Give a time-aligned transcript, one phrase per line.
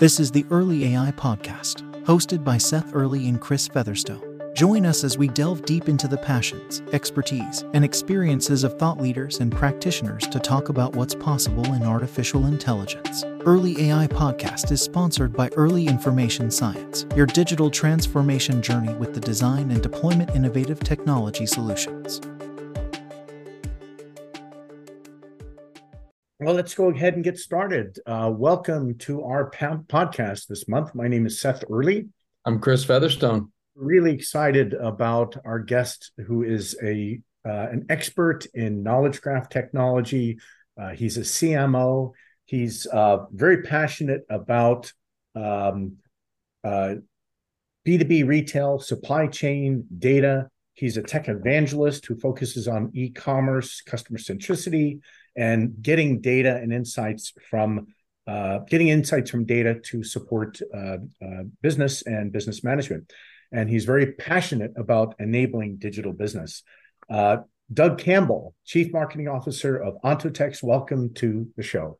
[0.00, 4.40] This is the Earley AI Podcast, hosted by Seth Earley and Chris Featherstone.
[4.54, 9.40] Join us as we delve deep into the passions, expertise, and experiences of thought leaders
[9.40, 13.24] and practitioners to talk about what's possible in artificial intelligence.
[13.44, 19.20] Earley AI Podcast is sponsored by Earley Information Science, your digital transformation journey with the
[19.20, 22.22] design and deployment innovative technology solutions.
[26.50, 28.00] Well, let's go ahead and get started.
[28.04, 30.96] Uh, welcome to our po- podcast this month.
[30.96, 32.08] My name is Seth Earley.
[32.44, 33.52] I'm Chris Featherstone.
[33.76, 40.40] Really excited about our guest, who is a uh, an expert in knowledge graph technology.
[40.76, 42.14] Uh, he's a CMO.
[42.46, 44.92] He's uh, very passionate about
[45.36, 45.98] um,
[46.64, 50.48] B2B uh, retail, supply chain, data.
[50.74, 54.98] He's a tech evangelist who focuses on e-commerce, customer centricity,
[55.36, 57.86] and getting data and insights from
[58.26, 63.10] uh, getting insights from data to support uh, uh, business and business management.
[63.50, 66.62] And he's very passionate about enabling digital business.
[67.08, 67.38] Uh,
[67.72, 71.98] Doug Kimball, Chief Marketing Officer of Ontotext, welcome to the show.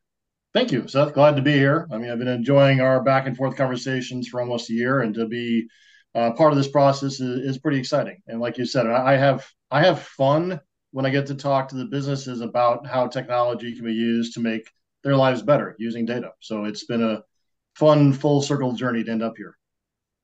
[0.52, 1.14] Thank you, Seth.
[1.14, 1.86] Glad to be here.
[1.92, 5.14] I mean, I've been enjoying our back and forth conversations for almost a year, and
[5.14, 5.68] to be
[6.14, 8.20] uh, part of this process is, is, pretty exciting.
[8.26, 10.60] And like you said, I have I have fun
[10.92, 14.40] when I get to talk to the businesses about how technology can be used to
[14.40, 14.70] make
[15.02, 16.32] their lives better using data.
[16.40, 17.22] So it's been a
[17.74, 19.56] fun full circle journey to end up here.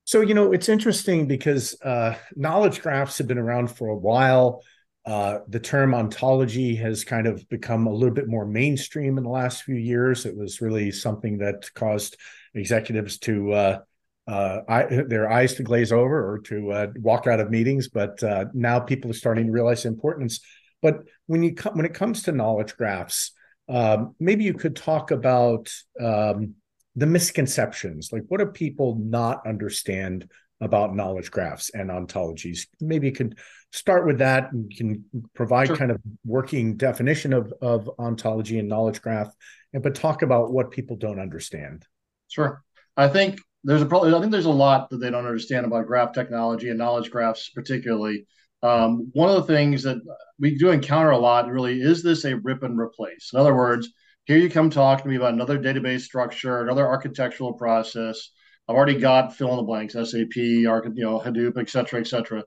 [0.03, 4.63] So, you know, it's interesting because uh, knowledge graphs have been around for a while.
[5.05, 9.29] Uh, the term ontology has kind of become a little bit more mainstream in the
[9.29, 10.25] last few years.
[10.25, 12.17] It was really something that caused
[12.53, 13.79] executives to uh,
[14.27, 17.87] uh, I, their eyes to glaze over or to uh, walk out of meetings.
[17.87, 20.41] But uh, now people are starting to realize the importance.
[20.81, 23.31] But when you come when it comes to knowledge graphs,
[23.69, 26.55] um, maybe you could talk about um,
[26.95, 28.11] the misconceptions.
[28.11, 32.67] Like, what do people not understand about knowledge graphs and ontologies?
[32.81, 33.35] Maybe you can
[33.71, 35.77] start with that and can provide sure.
[35.77, 39.33] kind of working definition of of ontology and knowledge graph,
[39.73, 41.85] and but talk about what people don't understand.
[42.27, 42.61] Sure.
[42.95, 45.87] I think there's a probably I think there's a lot that they don't understand about
[45.87, 48.25] graph technology and knowledge graphs particularly.
[48.63, 49.97] Um, one of the things that
[50.39, 53.31] we do encounter a lot really is this a rip and replace.
[53.33, 53.89] In other words,
[54.25, 58.31] here you come talk to me about another database structure, another architectural process.
[58.67, 62.43] I've already got fill in the blanks, SAP, you know, Hadoop, et cetera, et cetera.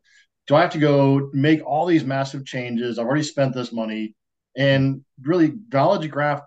[0.47, 2.99] Do I have to go make all these massive changes?
[2.99, 4.15] I've already spent this money.
[4.57, 6.43] And really, knowledge graph,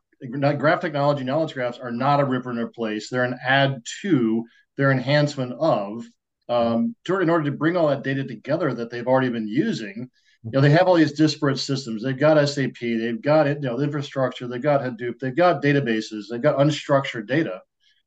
[0.57, 3.09] graph technology, knowledge graphs are not a rip and replace.
[3.09, 4.43] They're an add to,
[4.77, 6.05] their enhancement of,
[6.49, 10.09] um, in order to bring all that data together that they've already been using.
[10.43, 12.03] You know, they have all these disparate systems.
[12.03, 16.25] They've got SAP, they've got you know the infrastructure, they've got Hadoop, they've got databases,
[16.29, 17.61] they've got unstructured data.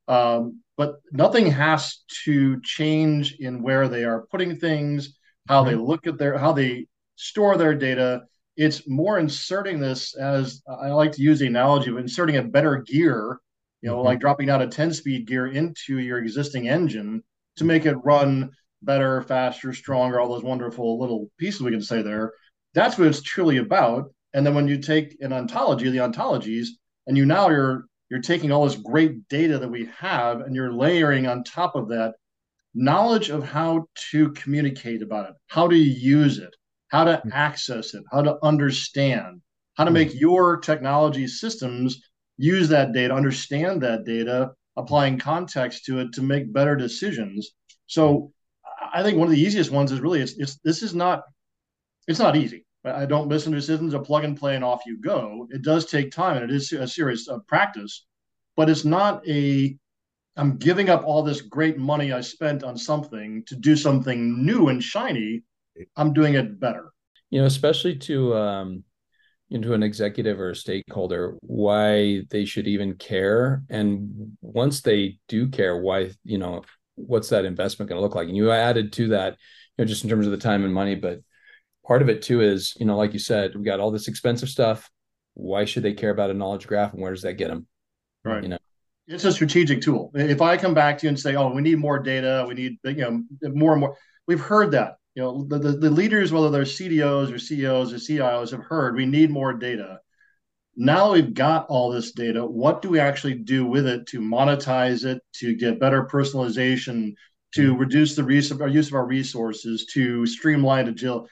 [0.07, 5.17] Um, but nothing has to change in where they are putting things,
[5.47, 6.85] how they look at their, how they
[7.15, 8.23] store their data.
[8.55, 12.77] It's more inserting this as I like to use the analogy of inserting a better
[12.77, 13.39] gear
[13.81, 14.05] you know, mm-hmm.
[14.05, 17.23] like dropping out a 10 speed gear into your existing engine
[17.57, 18.51] to make it run
[18.81, 22.33] better, faster, stronger, all those wonderful little pieces we can say there.
[22.73, 24.13] That's what it's truly about.
[24.33, 26.67] And then when you take an ontology, the ontologies,
[27.07, 30.71] and you now you're you're taking all this great data that we have and you're
[30.71, 32.13] layering on top of that
[32.73, 36.55] knowledge of how to communicate about it, how to use it,
[36.89, 37.29] how to mm-hmm.
[37.33, 39.41] access it, how to understand,
[39.75, 40.19] how to make mm-hmm.
[40.19, 42.01] your technology systems
[42.37, 47.51] use that data, understand that data, applying context to it to make better decisions.
[47.87, 48.31] So
[48.93, 51.23] I think one of the easiest ones is really it's, it's this is not
[52.07, 52.65] it's not easy.
[52.85, 55.47] I don't listen to decisions, a plug and play and off you go.
[55.51, 58.05] It does take time and it is a serious uh, practice,
[58.55, 59.77] but it's not a
[60.37, 64.69] I'm giving up all this great money I spent on something to do something new
[64.69, 65.41] and shiny.
[65.95, 66.91] I'm doing it better.
[67.31, 68.83] You know, especially to um,
[69.49, 73.63] into an executive or a stakeholder why they should even care.
[73.69, 76.63] And once they do care why you know
[76.95, 78.27] what's that investment going to look like?
[78.27, 79.37] And you added to that
[79.77, 81.19] you know just in terms of the time and money but
[81.85, 84.49] part of it too is you know like you said we got all this expensive
[84.49, 84.89] stuff.
[85.33, 87.67] Why should they care about a knowledge graph and where does that get them?
[88.25, 88.43] Right.
[88.43, 88.57] You know?
[89.07, 90.11] It's a strategic tool.
[90.13, 92.43] If i come back to you and say oh we need more data.
[92.47, 93.23] We need you know
[93.53, 93.95] more and more
[94.27, 97.95] we've heard that you know the, the, the leaders whether they're cdos or ceos or
[97.95, 99.99] cios have heard we need more data
[100.75, 105.05] now we've got all this data what do we actually do with it to monetize
[105.05, 107.13] it to get better personalization
[107.55, 107.79] to mm-hmm.
[107.79, 111.27] reduce the use of our use of our resources to streamline agile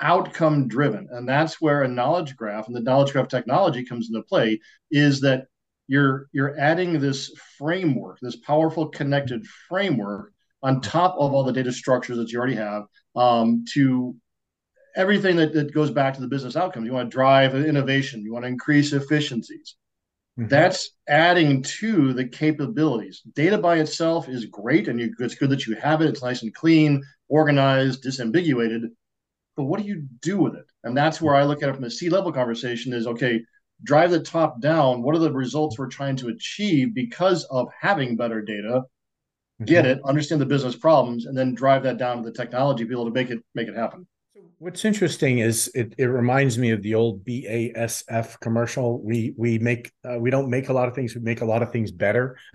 [0.00, 4.22] outcome driven and that's where a knowledge graph and the knowledge graph technology comes into
[4.22, 4.58] play
[4.92, 5.46] is that
[5.88, 10.32] you're you're adding this framework, this powerful connected framework
[10.62, 12.84] on top of all the data structures that you already have
[13.16, 14.14] um, to
[14.96, 16.86] everything that, that goes back to the business outcomes.
[16.86, 19.76] You want to drive innovation, you want to increase efficiencies.
[20.38, 20.48] Mm-hmm.
[20.48, 23.22] That's adding to the capabilities.
[23.34, 26.08] Data by itself is great, and you, it's good that you have it.
[26.08, 28.88] It's nice and clean, organized, disambiguated.
[29.56, 30.64] But what do you do with it?
[30.84, 33.42] And that's where I look at it from a C level conversation is okay,
[33.82, 35.02] drive the top down.
[35.02, 38.82] What are the results we're trying to achieve because of having better data?
[39.64, 39.98] Get mm-hmm.
[39.98, 43.10] it, understand the business problems, and then drive that down to the technology people to
[43.10, 44.06] make it make it happen.
[44.58, 49.02] What's interesting is it, it reminds me of the old BASF commercial.
[49.02, 51.14] We we make uh, we don't make a lot of things.
[51.14, 52.38] We make a lot of things better.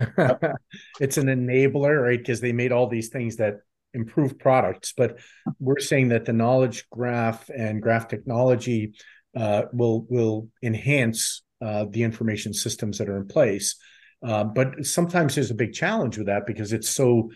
[1.00, 2.18] it's an enabler, right?
[2.18, 3.56] Because they made all these things that
[3.92, 4.92] improve products.
[4.96, 5.18] But
[5.58, 8.94] we're saying that the knowledge graph and graph technology
[9.36, 13.76] uh, will will enhance uh, the information systems that are in place.
[14.22, 17.30] Uh, but sometimes there's a big challenge with that because it's so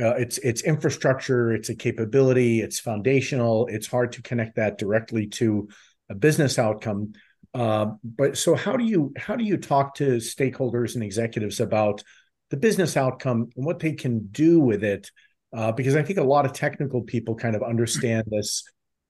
[0.00, 3.66] uh, it's it's infrastructure, it's a capability, it's foundational.
[3.66, 5.68] It's hard to connect that directly to
[6.08, 7.14] a business outcome.
[7.52, 12.04] Uh, but so how do you how do you talk to stakeholders and executives about
[12.50, 15.10] the business outcome and what they can do with it?
[15.52, 18.62] Uh, because I think a lot of technical people kind of understand this,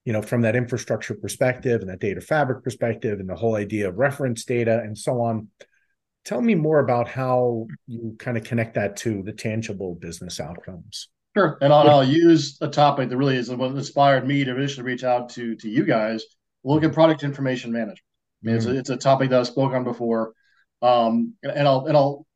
[0.05, 3.89] you know, from that infrastructure perspective and that data fabric perspective and the whole idea
[3.89, 5.49] of reference data and so on
[6.29, 11.09] tell me more about how you kind of connect that to the tangible business outcomes.
[11.35, 14.85] Sure, and I'll, I'll use a topic that really is what inspired me to initially
[14.85, 16.23] reach out to to you guys.
[16.65, 18.01] Look at product information management.
[18.45, 18.77] I mean, mm-hmm.
[18.77, 20.35] it's, a, it's a topic that I've spoken on before,
[20.83, 22.27] um, and, I'll and I'll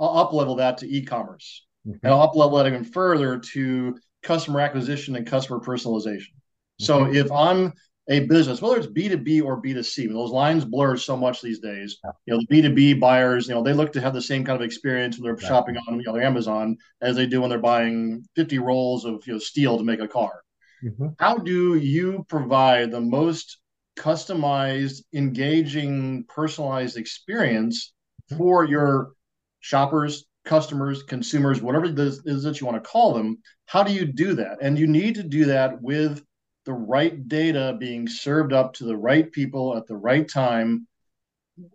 [0.00, 2.04] I'll up level that to e-commerce, mm-hmm.
[2.04, 6.34] and I'll up level that even further to customer acquisition and customer personalization.
[6.34, 6.84] Mm-hmm.
[6.84, 7.72] So if I'm
[8.08, 10.08] a business, whether it's B2B or B2C.
[10.12, 11.98] Those lines blur so much these days.
[12.26, 14.64] You know, the B2B buyers, you know, they look to have the same kind of
[14.64, 15.42] experience when they're right.
[15.42, 19.32] shopping on you know, Amazon as they do when they're buying 50 rolls of you
[19.32, 20.42] know steel to make a car.
[20.84, 21.08] Mm-hmm.
[21.18, 23.58] How do you provide the most
[23.98, 27.92] customized, engaging, personalized experience
[28.30, 28.38] mm-hmm.
[28.38, 29.12] for your
[29.60, 33.38] shoppers, customers, consumers, whatever it is that you want to call them?
[33.64, 34.58] How do you do that?
[34.62, 36.22] And you need to do that with
[36.66, 40.86] the right data being served up to the right people at the right time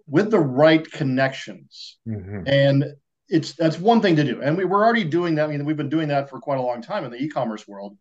[0.07, 1.97] with the right connections.
[2.07, 2.43] Mm-hmm.
[2.45, 2.85] And
[3.29, 4.41] it's that's one thing to do.
[4.41, 5.45] And we, we're already doing that.
[5.45, 7.97] I mean, we've been doing that for quite a long time in the e-commerce world.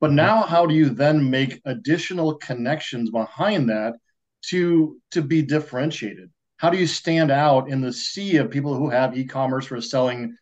[0.00, 3.94] But now how do you then make additional connections behind that
[4.46, 6.30] to to be differentiated?
[6.56, 10.36] How do you stand out in the sea of people who have e-commerce for selling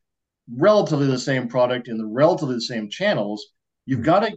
[0.57, 3.49] relatively the same product in the relatively the same channels?
[3.87, 4.05] You've mm-hmm.
[4.05, 4.37] got to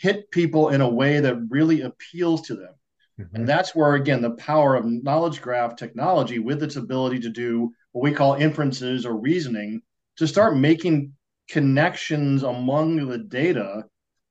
[0.00, 2.74] hit people in a way that really appeals to them.
[3.20, 3.36] Mm-hmm.
[3.36, 7.70] And that's where, again, the power of knowledge graph technology with its ability to do
[7.92, 9.82] what we call inferences or reasoning
[10.16, 11.12] to start making
[11.50, 13.84] connections among the data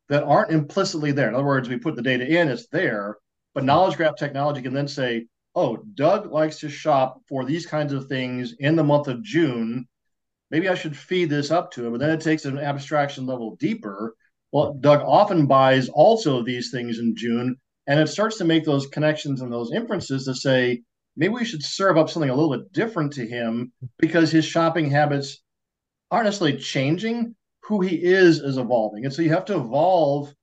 [0.07, 1.27] that aren't implicitly there.
[1.27, 3.17] In other words, we put the data in, it's there,
[3.53, 7.93] but knowledge graph technology can then say, oh, Doug likes to shop for these kinds
[7.93, 9.87] of things in the month of June.
[10.49, 11.91] Maybe I should feed this up to him.
[11.91, 14.15] But then it takes an abstraction level deeper
[14.51, 17.55] well, Doug often buys also these things in June,
[17.87, 20.81] and it starts to make those connections and those inferences to say
[21.15, 24.89] maybe we should serve up something a little bit different to him because his shopping
[24.89, 25.41] habits
[26.11, 27.35] aren't necessarily changing.
[27.63, 30.33] Who he is is evolving, and so you have to evolve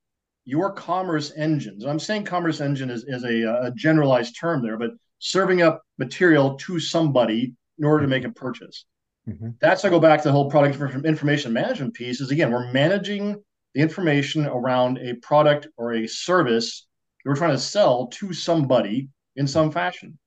[0.45, 1.85] your commerce engines.
[1.85, 6.57] I'm saying commerce engine is, is a, a generalized term there, but serving up material
[6.59, 8.87] to somebody in order to make a purchase.
[9.29, 9.51] Mm-hmm.
[9.61, 12.21] That's I go back to the whole product information management piece.
[12.21, 13.43] Is again, we're managing
[13.77, 16.87] the information around a product or a service
[17.25, 20.19] you're trying to sell to somebody in some fashion.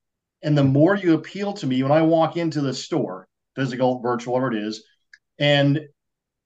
[0.44, 4.34] And the more you appeal to me when I walk into the store, physical, virtual,
[4.34, 4.84] whatever it is,
[5.39, 5.82] and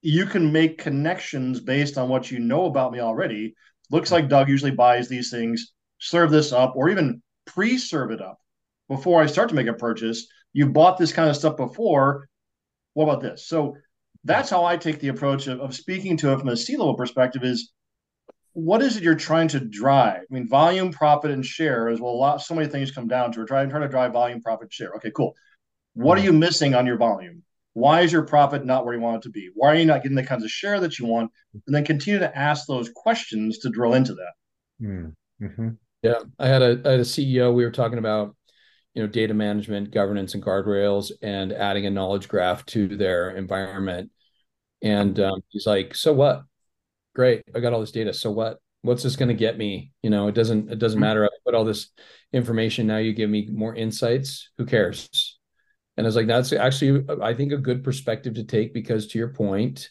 [0.00, 3.54] you can make connections based on what you know about me already.
[3.90, 8.22] Looks like Doug usually buys these things, serve this up, or even pre serve it
[8.22, 8.38] up
[8.88, 10.26] before I start to make a purchase.
[10.54, 12.28] You bought this kind of stuff before.
[12.94, 13.46] What about this?
[13.46, 13.76] So
[14.24, 16.94] that's how I take the approach of, of speaking to it from a C level
[16.94, 17.72] perspective is
[18.52, 20.20] what is it you're trying to drive?
[20.20, 23.32] I mean, volume, profit, and share is well, a lot, so many things come down
[23.32, 23.40] to.
[23.40, 24.92] We're trying, trying to drive volume, profit, share.
[24.96, 25.34] Okay, cool.
[25.94, 27.42] What are you missing on your volume?
[27.72, 29.50] Why is your profit not where you want it to be?
[29.54, 31.32] Why are you not getting the kinds of share that you want?
[31.66, 34.32] And then continue to ask those questions to drill into that.
[34.80, 35.06] Hmm.
[35.42, 35.68] Mm-hmm.
[36.02, 37.52] Yeah, I had a, I had a CEO.
[37.52, 38.36] We were talking about
[38.94, 44.10] you know data management governance and guardrails and adding a knowledge graph to their environment
[44.84, 46.44] and um, he's like so what?
[47.16, 48.12] Great i got all this data.
[48.12, 48.58] So what?
[48.82, 49.92] What's this going to get me?
[50.02, 51.06] You know it doesn't it doesn't mm-hmm.
[51.06, 51.24] matter.
[51.24, 51.88] I put all this
[52.32, 54.50] information now you give me more insights.
[54.58, 55.38] Who cares?
[55.96, 59.18] And I was like that's actually I think a good perspective to take because to
[59.18, 59.88] your point,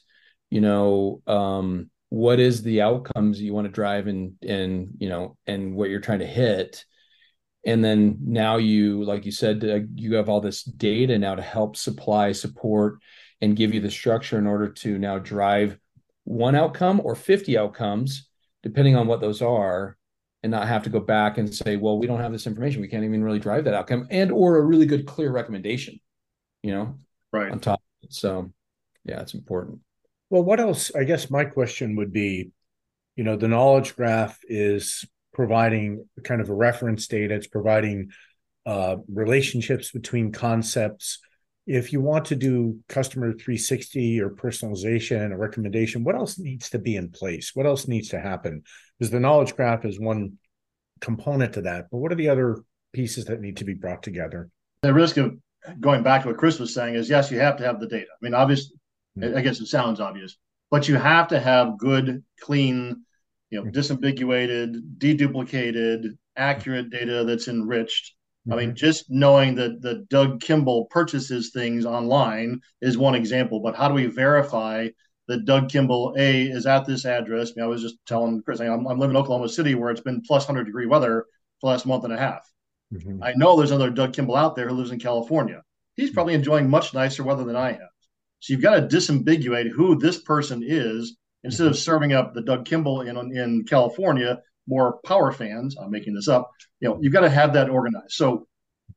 [0.51, 5.35] you know, um, what is the outcomes you want to drive and and you know
[5.47, 6.85] and what you're trying to hit?
[7.65, 11.41] And then now you like you said uh, you have all this data now to
[11.41, 12.99] help supply support
[13.43, 15.77] and give you the structure in order to now drive
[16.23, 18.29] one outcome or 50 outcomes
[18.63, 19.97] depending on what those are
[20.41, 22.79] and not have to go back and say well we don't have this information.
[22.79, 25.99] We can't even really drive that outcome and or a really good clear recommendation
[26.61, 26.97] you know
[27.33, 27.51] right.
[27.51, 28.49] on top so
[29.03, 29.79] yeah it's important.
[30.29, 32.51] Well what else i guess my question would be
[33.17, 37.33] you know the knowledge graph is providing kind of a reference data.
[37.33, 38.11] It's providing
[38.65, 41.19] uh, relationships between concepts
[41.65, 46.79] if you want to do customer 360 or personalization or recommendation what else needs to
[46.79, 48.63] be in place what else needs to happen
[48.97, 50.37] because the knowledge graph is one
[50.99, 54.49] component to that but what are the other pieces that need to be brought together
[54.81, 55.37] the risk of
[55.79, 58.07] going back to what chris was saying is yes you have to have the data
[58.11, 58.75] i mean obviously
[59.17, 59.37] mm-hmm.
[59.37, 60.37] i guess it sounds obvious
[60.69, 63.03] but you have to have good clean
[63.49, 63.77] you know mm-hmm.
[63.77, 68.15] disambiguated deduplicated accurate data that's enriched
[68.51, 68.75] I mean, mm-hmm.
[68.75, 73.93] just knowing that that Doug Kimball purchases things online is one example, but how do
[73.93, 74.89] we verify
[75.27, 77.51] that Doug Kimball A is at this address?
[77.51, 80.01] I, mean, I was just telling Chris, I'm, I'm, living in Oklahoma City where it's
[80.01, 81.25] been plus 100 degree weather
[81.61, 82.41] for the last month and a half.
[82.93, 83.23] Mm-hmm.
[83.23, 85.61] I know there's another Doug Kimball out there who lives in California.
[85.95, 86.15] He's mm-hmm.
[86.15, 87.89] probably enjoying much nicer weather than I have.
[88.41, 91.79] So you've got to disambiguate who this person is instead of mm-hmm.
[91.79, 96.51] serving up the Doug Kimball in in California more power fans, I'm making this up,
[96.79, 98.11] you know, you've got to have that organized.
[98.11, 98.47] So,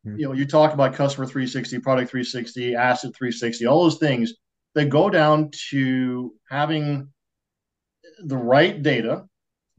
[0.07, 0.19] mm-hmm.
[0.19, 4.35] you know, you talk about customer 360, product 360, asset 360, all those things,
[4.75, 7.09] they go down to having
[8.25, 9.25] the right data.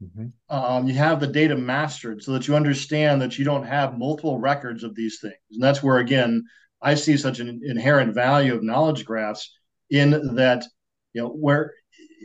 [0.02, 0.54] Mm-hmm.
[0.54, 4.38] Um, you have the data mastered so that you understand that you don't have multiple
[4.38, 5.34] records of these things.
[5.52, 6.44] And that's where, again,
[6.80, 9.52] I see such an inherent value of knowledge graphs
[9.90, 10.64] in that,
[11.12, 11.74] you know, where,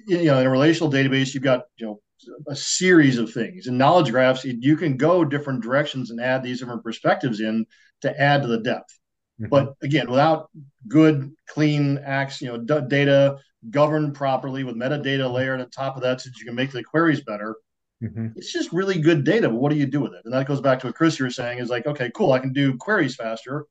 [0.07, 2.01] you know, in a relational database, you've got, you know,
[2.47, 3.67] a series of things.
[3.67, 7.65] In knowledge graphs, you can go different directions and add these different perspectives in
[8.01, 8.99] to add to the depth.
[9.39, 9.49] Mm-hmm.
[9.49, 10.49] But again, without
[10.87, 13.37] good, clean acts, you know, d- data
[13.69, 16.83] governed properly with metadata layered on top of that, so that you can make the
[16.83, 17.55] queries better.
[18.03, 18.27] Mm-hmm.
[18.35, 20.21] It's just really good data, but what do you do with it?
[20.25, 22.39] And that goes back to what Chris you were saying is like, okay, cool, I
[22.39, 23.65] can do queries faster.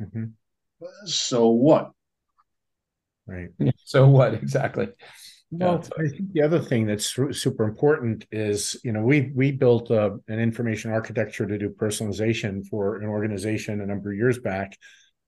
[0.00, 0.24] Mm-hmm.
[1.04, 1.90] So what?
[3.26, 3.48] Right.
[3.84, 4.88] So what exactly?
[5.54, 9.90] Well, I think the other thing that's super important is, you know, we we built
[9.90, 14.76] a, an information architecture to do personalization for an organization a number of years back,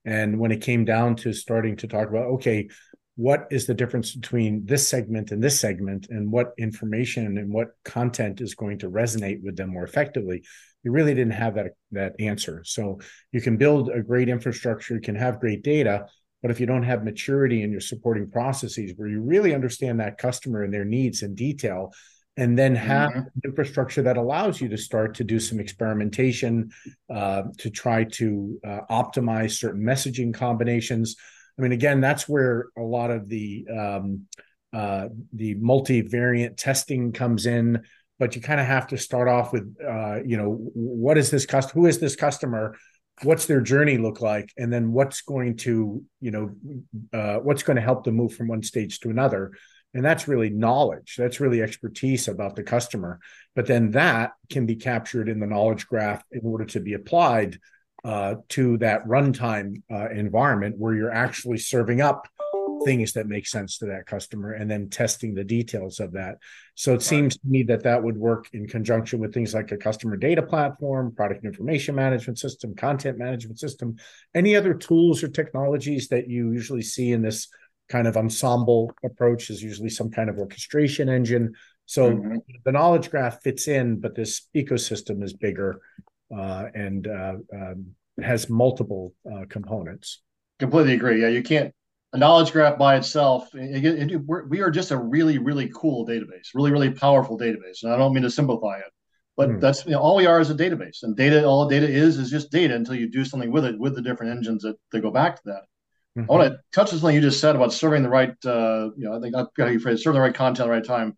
[0.07, 2.69] and when it came down to starting to talk about, okay,
[3.17, 7.69] what is the difference between this segment and this segment, and what information and what
[7.85, 10.43] content is going to resonate with them more effectively,
[10.83, 12.63] you really didn't have that that answer.
[12.65, 12.99] So
[13.31, 16.07] you can build a great infrastructure, you can have great data,
[16.45, 20.19] but if you don't have maturity in your supporting processes where you really understand that
[20.19, 21.91] customer and their needs in detail,
[22.37, 23.29] and then have mm-hmm.
[23.47, 26.71] infrastructure that allows you to start to do some experimentation
[27.09, 31.17] uh, to try to uh, optimize certain messaging combinations.
[31.59, 34.27] I mean, again, that's where a lot of the um,
[34.71, 37.85] uh, the multivariant testing comes in.
[38.19, 41.47] But you kind of have to start off with, uh, you know, what is this
[41.47, 41.81] customer?
[41.81, 42.77] Who is this customer?
[43.23, 44.53] What's their journey look like?
[44.57, 46.51] And then what's going to you know
[47.13, 49.53] uh, what's going to help them move from one stage to another?
[49.95, 51.15] And that's really knowledge.
[51.17, 53.21] That's really expertise about the customer.
[53.55, 57.61] But then that can be captured in the knowledge graph in order to be applied
[58.05, 62.27] uh, to that runtime uh, environment where you're actually serving up
[62.85, 66.37] things that make sense to that customer and then testing the details of that.
[66.75, 69.77] So it seems to me that that would work in conjunction with things like a
[69.77, 73.97] customer data platform product information management system content management system
[74.35, 77.49] any other tools or technologies that you usually see in this
[77.89, 81.55] kind of ensemble approach is usually some kind of orchestration engine.
[81.87, 82.37] So mm-hmm.
[82.65, 85.81] the knowledge graph fits in but this ecosystem is bigger
[86.35, 87.87] uh, and uh, um,
[88.21, 90.23] has multiple uh, components.
[90.59, 91.21] Completely agree.
[91.21, 91.75] Yeah you can't
[92.15, 94.19] a knowledge graph by itself, it, it, it,
[94.49, 97.83] we are just a really, really cool database, really, really powerful database.
[97.83, 98.93] And I don't mean to simplify it,
[99.37, 99.61] but mm.
[99.61, 101.03] that's you know, all we are is a database.
[101.03, 103.97] And data, all data is, is just data until you do something with it with
[103.97, 105.63] the different engines that, that go back to that.
[106.17, 106.31] Mm-hmm.
[106.31, 109.09] I want to touch on something you just said about serving the right, uh, you
[109.09, 111.17] know, I think I've got you phrase, serving the right content at the right time.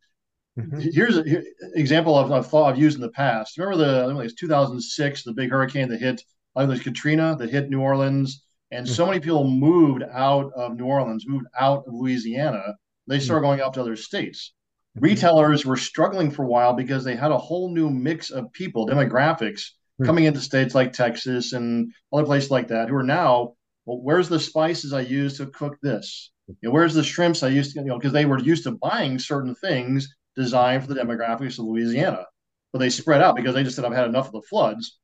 [0.58, 0.80] Mm-hmm.
[0.94, 3.58] Here's an example of I've thought I've used in the past.
[3.58, 6.22] Remember the I think it was 2006, the big hurricane that hit,
[6.54, 8.90] I think it was Katrina that hit New Orleans and mm.
[8.90, 12.74] so many people moved out of New Orleans, moved out of Louisiana.
[13.06, 14.52] They started going out to other states.
[14.96, 15.04] Mm-hmm.
[15.04, 18.86] Retailers were struggling for a while because they had a whole new mix of people,
[18.86, 20.06] demographics, hmm.
[20.06, 23.54] coming into states like Texas and other places like that, who are now
[23.86, 26.32] well, where's the spices I use to cook this?
[26.48, 28.72] You know, where's the shrimps I used to, you know, because they were used to
[28.72, 32.24] buying certain things designed for the demographics of Louisiana,
[32.72, 34.98] but they spread out because they just said, I've had enough of the floods.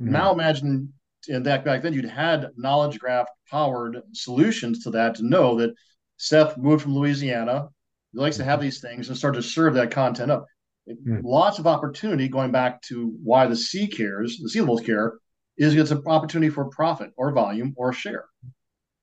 [0.00, 0.12] Mm-hmm.
[0.12, 0.92] Now imagine
[1.28, 5.74] in that back then you'd had knowledge graph powered solutions to that to know that
[6.16, 7.68] Seth moved from Louisiana.
[8.12, 8.44] He likes mm-hmm.
[8.44, 10.46] to have these things and start to serve that content up.
[10.88, 11.24] Mm-hmm.
[11.24, 15.14] Lots of opportunity going back to why the C cares, the C levels care,
[15.56, 18.24] is it's an opportunity for profit or volume or share.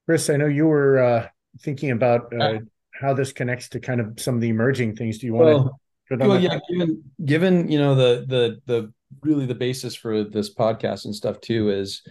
[0.06, 1.28] Chris, I know you were uh,
[1.60, 2.58] thinking about uh,
[2.92, 5.18] how this connects to kind of some of the emerging things.
[5.18, 6.16] Do you want well, to?
[6.16, 11.04] Well, yeah, given, given you know the the the really the basis for this podcast
[11.04, 12.02] and stuff too is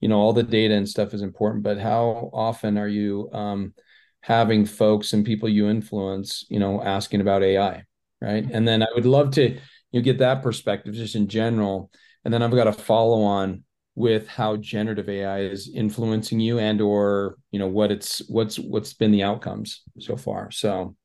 [0.00, 3.74] you know all the data and stuff is important but how often are you um,
[4.20, 7.84] having folks and people you influence you know asking about ai
[8.20, 8.46] right?
[8.50, 9.50] And then i would love to
[9.92, 11.90] you know, get that perspective just in general.
[12.24, 13.64] And then i've got a follow on
[13.94, 18.94] with how generative ai is influencing you and or you know what it's what's what's
[18.94, 20.50] been the outcomes so far.
[20.50, 20.96] So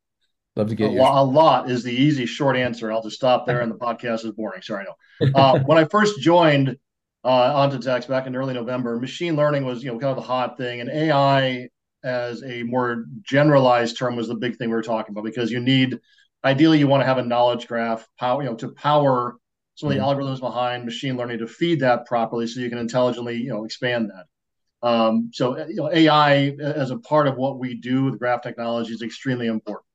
[0.55, 1.01] love to get a, your...
[1.03, 2.91] lot, a lot is the easy short answer.
[2.91, 4.61] I'll just stop there and the podcast is boring.
[4.61, 6.77] Sorry no uh, when i first joined
[7.23, 10.57] uh, Ontotext back in early november machine learning was you know kind of the hot
[10.57, 11.69] thing and ai
[12.03, 15.59] as a more generalized term was the big thing we were talking about because you
[15.59, 15.97] need
[16.43, 19.37] ideally you want to have a knowledge graph power you know to power
[19.75, 20.19] some of the mm-hmm.
[20.19, 24.09] algorithms behind machine learning to feed that properly so you can intelligently you know expand
[24.09, 24.87] that.
[24.87, 28.93] Um, so you know ai as a part of what we do with graph technology
[28.93, 29.85] is extremely important.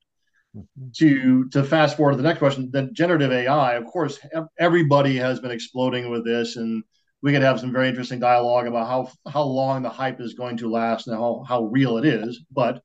[0.95, 4.19] To to fast forward to the next question then generative ai of course
[4.59, 6.83] everybody has been exploding with this and
[7.23, 10.57] we could have some very interesting dialogue about how how long the hype is going
[10.59, 12.45] to last and how, how real it is.
[12.51, 12.83] But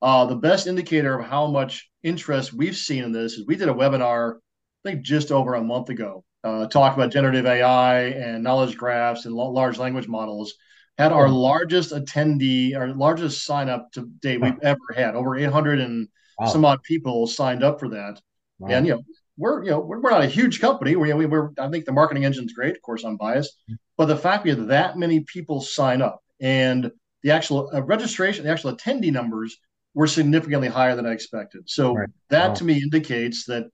[0.00, 3.68] uh, the best indicator of how much interest we've seen in this is we did
[3.68, 4.36] a webinar,
[4.84, 9.26] I think just over a month ago, uh, talk about generative AI and knowledge graphs
[9.26, 10.54] and large language models.
[10.98, 15.14] Had our largest attendee, our largest sign up to date we've ever had.
[15.14, 16.08] Over 800 and
[16.38, 16.46] wow.
[16.46, 18.20] some odd people signed up for that.
[18.58, 18.68] Wow.
[18.70, 19.02] And you know,
[19.36, 20.96] we're you know we're, we're not a huge company.
[20.96, 22.76] We, we we're I think the marketing engine's great.
[22.76, 23.56] Of course, I'm biased,
[23.96, 26.90] but the fact that that many people sign up and
[27.22, 29.56] the actual uh, registration, the actual attendee numbers
[29.94, 31.62] were significantly higher than I expected.
[31.66, 32.08] So right.
[32.28, 32.54] that wow.
[32.54, 33.64] to me indicates that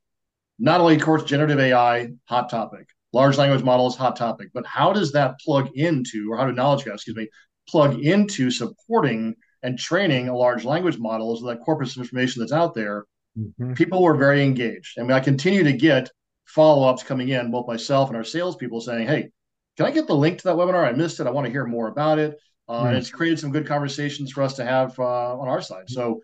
[0.58, 4.92] not only, of course, generative AI hot topic, large language models hot topic, but how
[4.92, 7.28] does that plug into, or how do knowledge graphs, excuse me,
[7.68, 12.52] plug into supporting and training a large language model so that corpus of information that's
[12.52, 13.06] out there
[13.38, 13.74] Mm-hmm.
[13.74, 14.98] People were very engaged.
[14.98, 16.10] I mean, I continue to get
[16.44, 19.30] follow ups coming in, both myself and our salespeople saying, Hey,
[19.76, 20.86] can I get the link to that webinar?
[20.86, 21.26] I missed it.
[21.26, 22.36] I want to hear more about it.
[22.68, 22.88] Uh, mm-hmm.
[22.88, 25.88] And it's created some good conversations for us to have uh, on our side.
[25.88, 26.20] So,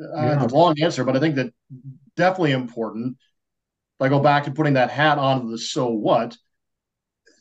[0.00, 0.46] uh, yeah.
[0.46, 1.52] the long answer, but I think that
[2.16, 3.16] definitely important.
[3.98, 6.36] If I go back to putting that hat on the so what,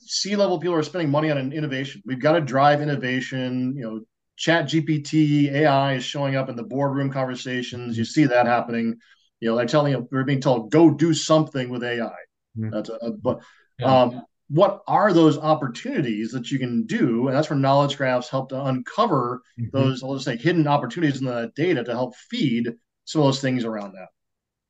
[0.01, 2.01] C level people are spending money on an innovation.
[2.06, 4.01] We've got to drive innovation, you know,
[4.37, 8.95] chat gpt ai is showing up in the boardroom conversations you see that happening
[9.39, 12.11] you know they're telling you we're being told go do something with ai
[12.57, 12.69] mm-hmm.
[12.69, 13.41] that's a, a but
[13.79, 14.01] yeah.
[14.01, 18.49] um, what are those opportunities that you can do and that's where knowledge graphs help
[18.49, 19.75] to uncover mm-hmm.
[19.75, 22.69] those let's say hidden opportunities in the data to help feed
[23.05, 24.07] some of those things around that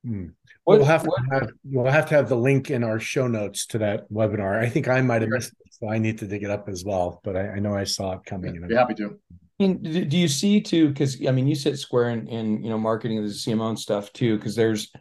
[0.08, 0.32] mm.
[0.65, 3.80] we'll have to have, we'll have to have the link in our show notes to
[3.80, 6.52] that webinar i think i might have missed it so i need to dig it
[6.52, 9.19] up as well but i, I know i saw it coming yeah, be happy to
[9.62, 10.89] mean, do you see too?
[10.89, 13.80] Because I mean, you sit square in, in you know marketing as a CMO and
[13.80, 14.38] stuff too.
[14.38, 14.91] Because there's,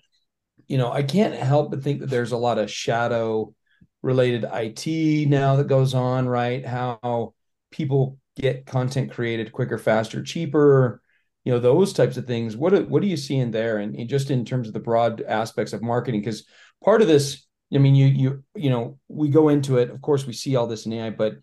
[0.69, 3.55] you know, I can't help but think that there's a lot of shadow
[4.03, 6.65] related IT now that goes on, right?
[6.65, 7.35] How
[7.71, 11.03] people get content created quicker, faster, cheaper,
[11.45, 12.57] you know, those types of things.
[12.57, 13.79] What what are you seeing there?
[13.79, 16.45] And, and just in terms of the broad aspects of marketing, because
[16.85, 19.91] part of this, I mean, you you you know, we go into it.
[19.91, 21.35] Of course, we see all this in AI, but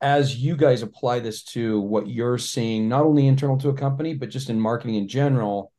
[0.00, 4.14] as you guys apply this to what you're seeing, not only internal to a company,
[4.14, 5.72] but just in marketing in general,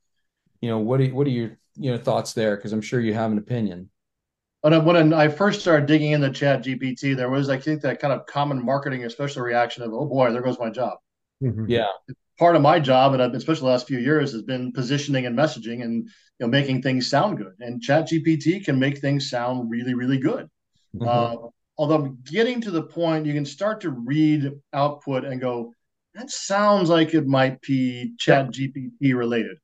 [0.62, 2.56] you know, what are, what are your you know thoughts there?
[2.56, 3.90] Because I'm sure you have an opinion.
[4.62, 8.14] When when I first started digging into Chat GPT, there was I think that kind
[8.14, 10.98] of common marketing, especially reaction of, "Oh boy, there goes my job."
[11.42, 11.70] Mm-hmm.
[11.70, 11.88] Yeah,
[12.38, 15.84] part of my job, and especially the last few years, has been positioning and messaging,
[15.84, 17.54] and you know, making things sound good.
[17.62, 20.50] And Chat GPT can make things sound really, really good.
[20.94, 21.08] Mm-hmm.
[21.08, 21.48] Uh,
[21.80, 25.74] although I'm getting to the point you can start to read output and go
[26.14, 29.58] that sounds like it might be chat gpt related.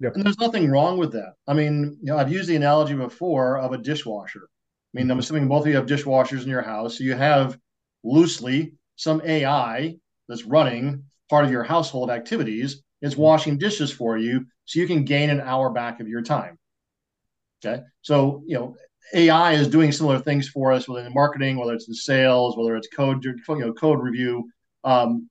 [0.00, 0.16] Yep.
[0.16, 1.34] and there's nothing wrong with that.
[1.46, 4.42] I mean you know i've used the analogy before of a dishwasher.
[4.42, 5.20] I mean i'm mm-hmm.
[5.20, 6.98] assuming both of you have dishwashers in your house.
[6.98, 7.56] So you have
[8.02, 9.96] loosely some ai
[10.28, 12.82] that's running part of your household activities.
[13.00, 13.22] Is mm-hmm.
[13.22, 16.58] washing dishes for you so you can gain an hour back of your time.
[17.64, 17.82] Okay?
[18.02, 18.76] So you know
[19.14, 22.88] AI is doing similar things for us within marketing, whether it's in sales, whether it's
[22.94, 24.48] code, you know, code review.
[24.84, 25.28] Um,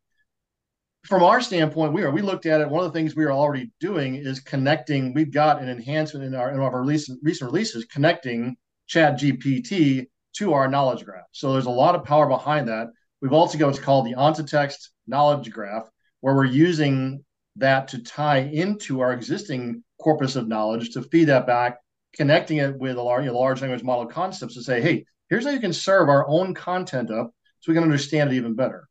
[1.06, 2.70] from our standpoint, we are we looked at it.
[2.70, 5.14] One of the things we are already doing is connecting.
[5.14, 10.54] We've got an enhancement in our in our recent recent releases connecting Chat GPT to
[10.54, 11.26] our knowledge graph.
[11.32, 12.88] So there's a lot of power behind that.
[13.22, 15.90] We've also got what's called the Ontotext knowledge graph,
[16.22, 17.24] where we're using
[17.58, 21.78] that to tie into our existing corpus of knowledge to feed that back,
[22.16, 25.46] connecting it with a large, you know, large language model concepts to say, hey, here's
[25.46, 28.88] how you can serve our own content up so we can understand it even better.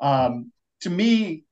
[0.00, 1.44] Um, to me,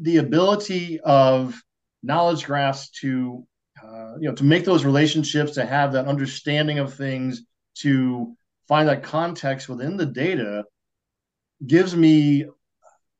[0.00, 1.60] the ability of
[2.02, 3.46] knowledge graphs to
[3.82, 7.42] uh, you know to make those relationships to have that understanding of things
[7.74, 8.34] to
[8.68, 10.64] find that context within the data
[11.66, 12.46] gives me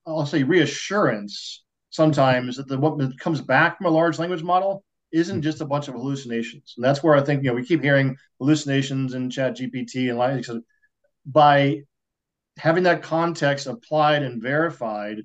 [0.06, 5.36] i'll say reassurance sometimes that the what comes back from a large language model isn't
[5.36, 5.42] hmm.
[5.42, 6.74] just a bunch of hallucinations.
[6.76, 10.18] And that's where i think you know we keep hearing hallucinations in chat gpt and
[10.18, 10.46] like
[11.26, 11.82] by
[12.56, 15.22] having that context applied and verified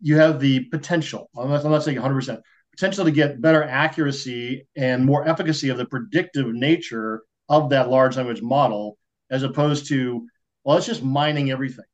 [0.00, 2.40] you have the potential i'm not, I'm not saying 100%
[2.72, 8.16] potential to get better accuracy and more efficacy of the predictive nature of that large
[8.16, 8.98] language model
[9.30, 10.26] as opposed to
[10.64, 11.84] well it's just mining everything.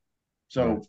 [0.47, 0.81] So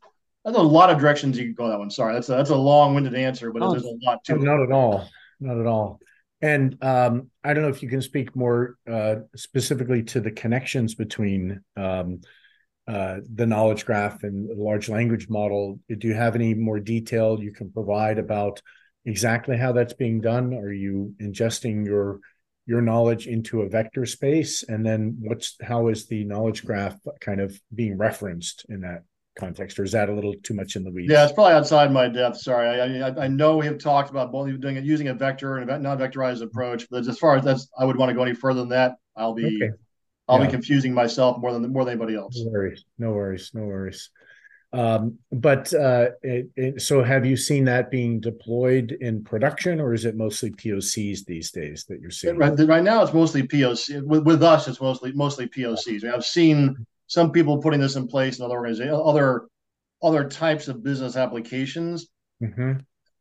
[0.45, 1.91] there's a lot of directions you can go that one.
[1.91, 4.65] Sorry that's a, that's a long-winded answer but oh, there's a lot to not it.
[4.65, 5.09] at all.
[5.41, 6.01] Not at all
[6.43, 10.95] and um, i don't know if you can speak more uh, specifically to the connections
[10.95, 12.21] between um,
[12.91, 15.79] uh, the knowledge graph and the large language model.
[15.89, 18.61] Do you have any more detail you can provide about
[19.05, 20.55] exactly how that's being done?
[20.55, 22.19] Are you ingesting your
[22.67, 27.41] your knowledge into a vector space, and then what's how is the knowledge graph kind
[27.41, 29.05] of being referenced in that
[29.41, 31.11] context, or is that a little too much in the weeds?
[31.11, 32.37] Yeah, it's probably outside my depth.
[32.37, 35.57] Sorry, I, I, I know we have talked about both doing it using a vector
[35.57, 38.35] and a non-vectorized approach, but as far as that's, I would want to go any
[38.35, 38.97] further than that.
[39.17, 39.73] I'll be okay.
[40.29, 40.47] I'll yeah.
[40.47, 42.39] be confusing myself more than more than anybody else.
[42.39, 44.11] No worries, no worries, no worries.
[44.73, 49.93] Um, but uh, it, it, so have you seen that being deployed in production, or
[49.93, 52.37] is it mostly POCs these days that you're seeing?
[52.37, 54.05] Right, right now, it's mostly POC.
[54.05, 56.05] With, with us, it's mostly mostly POCs.
[56.05, 59.49] I've seen some people putting this in place in other organizations, other
[60.01, 62.07] other types of business applications.
[62.41, 62.75] Mm-hmm.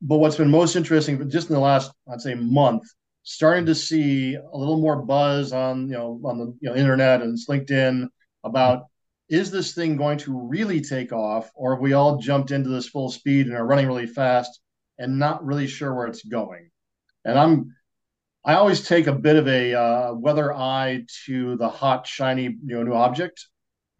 [0.03, 2.83] But what's been most interesting, just in the last, I'd say, month,
[3.23, 7.23] starting to see a little more buzz on you know on the you know internet
[7.23, 8.07] and LinkedIn
[8.43, 8.83] about
[9.27, 12.87] is this thing going to really take off or have we all jumped into this
[12.87, 14.59] full speed and are running really fast
[14.99, 16.69] and not really sure where it's going
[17.25, 17.75] and i'm
[18.45, 22.59] i always take a bit of a uh, weather eye to the hot shiny you
[22.75, 23.47] know new object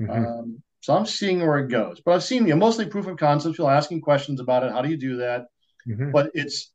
[0.02, 0.12] mm-hmm.
[0.12, 3.18] um, so i'm seeing where it goes but i've seen you know, mostly proof of
[3.18, 5.48] concept people asking questions about it how do you do that
[5.88, 6.12] mm-hmm.
[6.12, 6.72] but it's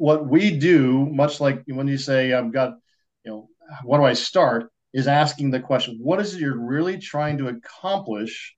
[0.00, 2.72] what we do, much like when you say, I've got,
[3.22, 3.48] you know,
[3.84, 4.72] what do I start?
[4.94, 8.56] Is asking the question, what is it you're really trying to accomplish?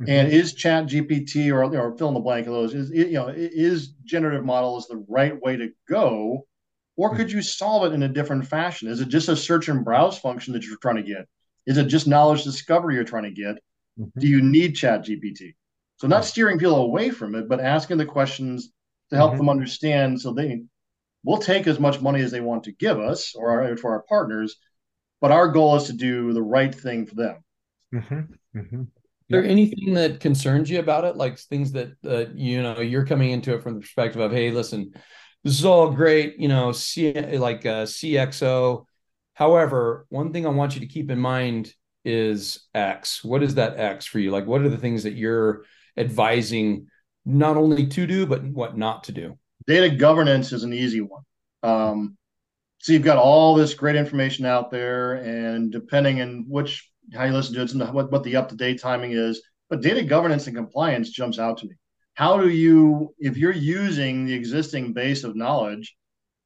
[0.00, 0.10] Mm-hmm.
[0.10, 3.28] And is Chat GPT or, or fill in the blank of those, is, you know,
[3.28, 6.46] is generative models the right way to go?
[6.96, 8.88] Or could you solve it in a different fashion?
[8.88, 11.28] Is it just a search and browse function that you're trying to get?
[11.68, 13.56] Is it just knowledge discovery you're trying to get?
[14.00, 14.18] Mm-hmm.
[14.18, 15.54] Do you need Chat GPT?
[15.98, 18.70] So not steering people away from it, but asking the questions
[19.10, 19.38] to help mm-hmm.
[19.38, 20.62] them understand so they
[21.24, 24.02] we'll take as much money as they want to give us or our, for our
[24.08, 24.56] partners,
[25.20, 27.44] but our goal is to do the right thing for them.
[27.94, 28.58] Mm-hmm.
[28.58, 28.80] Mm-hmm.
[28.82, 28.86] Is
[29.28, 31.16] there anything that concerns you about it?
[31.16, 34.52] Like things that uh, you know you're coming into it from the perspective of, hey,
[34.52, 34.94] listen,
[35.44, 38.86] this is all great, you know, C- like uh, CXO.
[39.38, 41.72] However, one thing I want you to keep in mind
[42.04, 43.22] is X.
[43.22, 44.30] What is that X for you?
[44.30, 45.64] Like, what are the things that you're
[45.96, 46.88] advising
[47.24, 49.38] not only to do, but what not to do?
[49.68, 51.22] data governance is an easy one.
[51.62, 52.16] Um,
[52.78, 57.32] so you've got all this great information out there, and depending on which how you
[57.32, 60.46] listen to it, and what, what the up to date timing is, but data governance
[60.46, 61.74] and compliance jumps out to me.
[62.14, 65.96] How do you, if you're using the existing base of knowledge,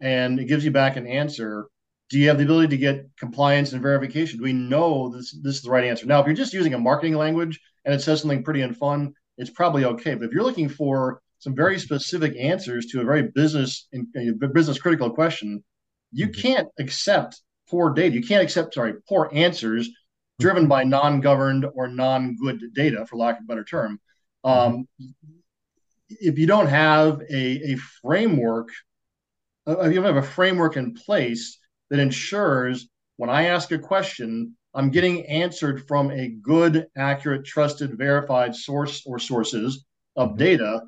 [0.01, 1.69] and it gives you back an answer,
[2.13, 4.37] do you have the ability to get compliance and verification?
[4.37, 6.05] Do we know this this is the right answer?
[6.05, 9.15] Now, if you're just using a marketing language and it says something pretty and fun,
[9.39, 10.15] it's probably okay.
[10.15, 13.89] But if you're looking for some very specific answers to a very business
[14.53, 15.65] business critical question,
[16.13, 16.41] you mm-hmm.
[16.41, 18.15] can't accept poor data.
[18.15, 19.89] You can't accept sorry poor answers
[20.39, 23.99] driven by non-governed or non-good data, for lack of a better term.
[24.45, 24.87] Um,
[26.11, 28.69] if you don't have a, a framework,
[29.67, 31.59] uh, if you don't have a framework in place
[31.93, 37.99] that ensures when I ask a question, I'm getting answered from a good, accurate, trusted,
[37.99, 39.85] verified source or sources
[40.17, 40.39] of mm-hmm.
[40.39, 40.81] data,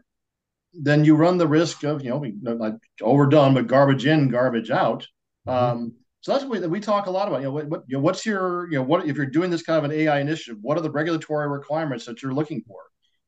[0.73, 5.07] then you run the risk of you know like overdone but garbage in garbage out
[5.47, 5.51] mm-hmm.
[5.51, 7.97] um, so that's what we, we, talk a lot about you know, what, what, you
[7.97, 10.59] know what's your you know what if you're doing this kind of an ai initiative
[10.63, 12.81] what are the regulatory requirements that you're looking for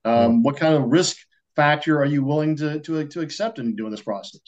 [0.04, 0.42] um, mm-hmm.
[0.42, 1.18] what kind of risk
[1.54, 4.40] factor are you willing to to to accept in doing this process?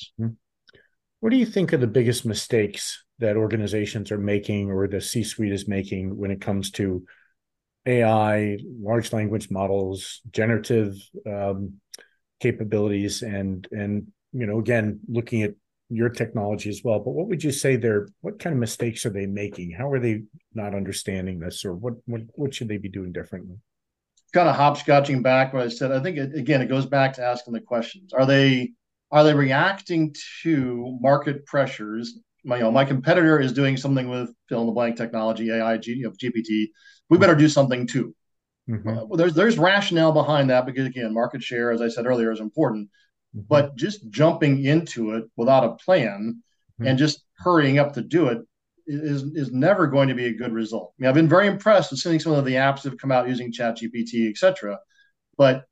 [1.21, 5.53] What do you think are the biggest mistakes that organizations are making or the C-suite
[5.53, 7.05] is making when it comes to
[7.87, 10.95] AI, large language models, generative
[11.27, 11.75] um,
[12.41, 15.55] capabilities, and and you know again looking at
[15.89, 16.99] your technology as well.
[16.99, 19.71] But what would you say they're what kind of mistakes are they making?
[19.71, 20.23] How are they
[20.55, 23.57] not understanding this, or what what what should they be doing differently?
[24.35, 25.91] Kind of hopscotching back what I said.
[25.91, 28.13] I think it, again it goes back to asking the questions.
[28.13, 28.73] Are they
[29.11, 32.19] are they reacting to market pressures?
[32.49, 35.77] My you know, my competitor is doing something with fill in the blank technology, AI,
[35.77, 36.69] G, you know, GPT.
[37.11, 38.15] We better do something too.
[38.69, 38.89] Mm-hmm.
[38.89, 42.33] Uh, well, there's there's rationale behind that because again, market share, as I said earlier,
[42.33, 42.89] is important.
[43.37, 43.45] Mm-hmm.
[43.49, 46.43] But just jumping into it without a plan
[46.81, 46.89] mm-hmm.
[46.89, 48.39] and just hurrying up to do it
[48.87, 50.95] is is never going to be a good result.
[50.99, 53.13] I mean, I've been very impressed with seeing some of the apps that have come
[53.13, 54.79] out using ChatGPT, et cetera.
[55.37, 55.67] But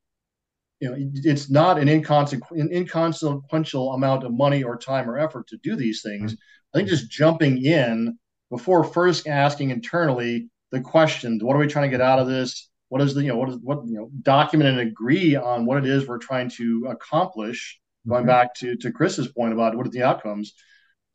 [0.81, 5.57] you know, it's not an inconsequential, inconsequential amount of money or time or effort to
[5.63, 6.37] do these things.
[6.77, 8.19] I think just jumping in
[8.51, 12.69] before first asking internally the questions: What are we trying to get out of this?
[12.89, 15.79] what is the you know what is what you know document and agree on what
[15.79, 18.29] it is we're trying to accomplish going mm-hmm.
[18.29, 20.55] back to to chris's point about what are the outcomes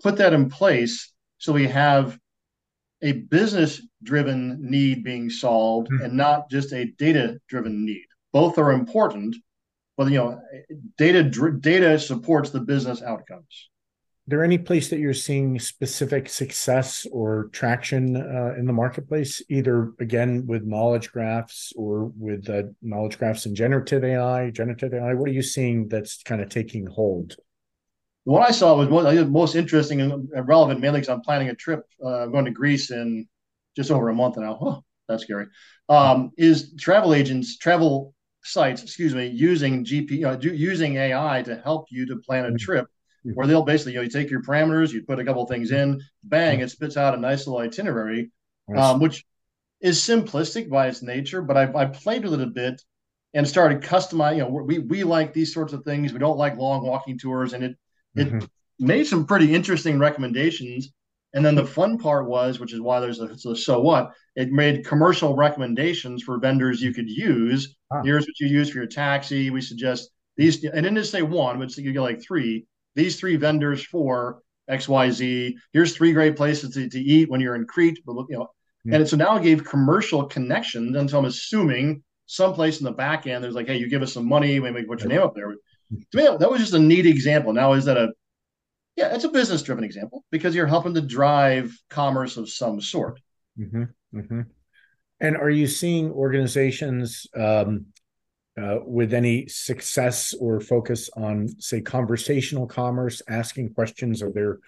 [0.02, 2.18] put that in place so we have
[3.02, 6.06] a business driven need being solved mm-hmm.
[6.06, 9.36] and not just a data driven need both are important
[9.98, 10.40] but you know
[10.98, 11.24] data
[11.60, 13.70] data supports the business outcomes
[14.28, 19.94] there any place that you're seeing specific success or traction uh, in the marketplace, either
[20.00, 25.14] again with knowledge graphs or with uh, knowledge graphs and generative AI, generative AI?
[25.16, 27.36] What are you seeing that's kind of taking hold?
[28.24, 31.82] What I saw was most, most interesting and relevant, mainly because I'm planning a trip.
[32.04, 33.28] Uh, I'm going to Greece in
[33.76, 34.58] just over a month now.
[34.62, 35.48] Oh, that's scary.
[35.90, 41.88] Um, is travel agents, travel sites, excuse me, using GP, uh, using AI to help
[41.90, 42.58] you to plan a mm-hmm.
[42.58, 42.88] trip
[43.34, 46.02] where they'll basically, you know, you take your parameters, you put a couple things in,
[46.24, 48.32] bang, it spits out a nice little itinerary,
[48.76, 49.26] um, which
[49.82, 51.42] is simplistic by its nature.
[51.42, 52.82] But I, I played with it a bit
[53.34, 54.38] and started customizing.
[54.38, 56.14] You know, we we like these sorts of things.
[56.14, 57.76] We don't like long walking tours, and it
[58.16, 58.46] it mm-hmm.
[58.80, 60.92] made some pretty interesting recommendations.
[61.34, 64.52] And then the fun part was, which is why there's a, a so what, it
[64.52, 67.74] made commercial recommendations for vendors you could use.
[67.90, 68.02] Ah.
[68.04, 69.50] Here's what you use for your taxi.
[69.50, 73.36] We suggest these, and it didn't say one, but you get like three these three
[73.36, 75.54] vendors for XYZ.
[75.74, 78.00] Here's three great places to, to eat when you're in Crete.
[78.06, 78.94] But, You know, mm-hmm.
[78.94, 80.96] and so now it gave commercial connections.
[80.96, 84.14] And so I'm assuming someplace in the back end, there's like, hey, you give us
[84.14, 85.52] some money, maybe put your name up there.
[85.52, 87.52] To me, that was just a neat example.
[87.52, 88.14] Now, is that a
[88.96, 93.20] yeah, it's a business driven example because you're helping to drive commerce of some sort.
[93.58, 93.84] Mm-hmm.
[94.18, 94.42] Mm-hmm.
[95.22, 97.88] And are you seeing organizations um,
[98.62, 104.60] uh, with any success or focus on, say, conversational commerce, asking questions of their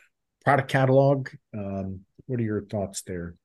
[0.43, 1.29] product catalog?
[1.55, 3.35] Um, what are your thoughts there?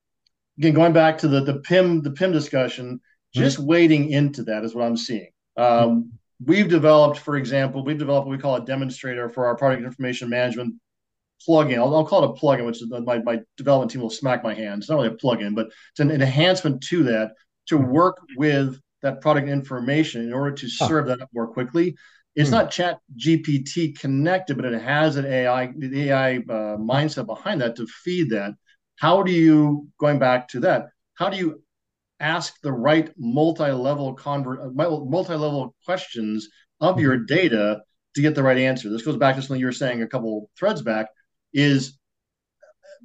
[0.58, 3.00] Again, going back to the the PIM the PIM discussion,
[3.34, 3.66] just mm-hmm.
[3.66, 5.30] wading into that is what I'm seeing.
[5.56, 6.12] Um,
[6.44, 10.28] we've developed, for example, we've developed what we call a demonstrator for our product information
[10.28, 10.74] management
[11.46, 11.78] plugin.
[11.78, 14.54] I'll, I'll call it a plugin, which is my, my development team will smack my
[14.54, 14.82] hand.
[14.82, 17.32] It's not really a plugin, but it's an, an enhancement to that
[17.66, 21.96] to work with that product information in order to serve that up more quickly.
[22.34, 22.56] It's hmm.
[22.56, 27.76] not Chat GPT connected, but it has an AI, the AI uh, mindset behind that
[27.76, 28.54] to feed that.
[28.96, 31.62] How do you, going back to that, how do you
[32.20, 36.48] ask the right multi-level convert, uh, multi-level questions
[36.80, 37.02] of hmm.
[37.02, 37.80] your data
[38.14, 38.90] to get the right answer?
[38.90, 41.06] This goes back to something you were saying a couple threads back.
[41.54, 41.98] Is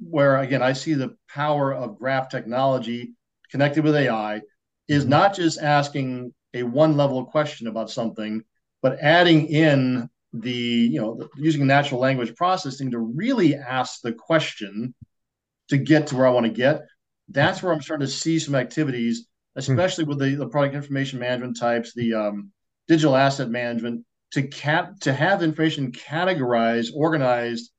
[0.00, 3.14] where again I see the power of graph technology
[3.50, 4.42] connected with AI
[4.88, 8.42] is not just asking a one level question about something,
[8.82, 14.94] but adding in the, you know, using natural language processing to really ask the question
[15.68, 16.82] to get to where I want to get.
[17.28, 21.58] That's where I'm starting to see some activities, especially with the, the product information management
[21.58, 22.50] types, the um,
[22.88, 27.70] digital asset management, to cap to have information categorized, organized,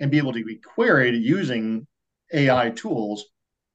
[0.00, 1.86] and be able to be queried using
[2.32, 3.24] AI tools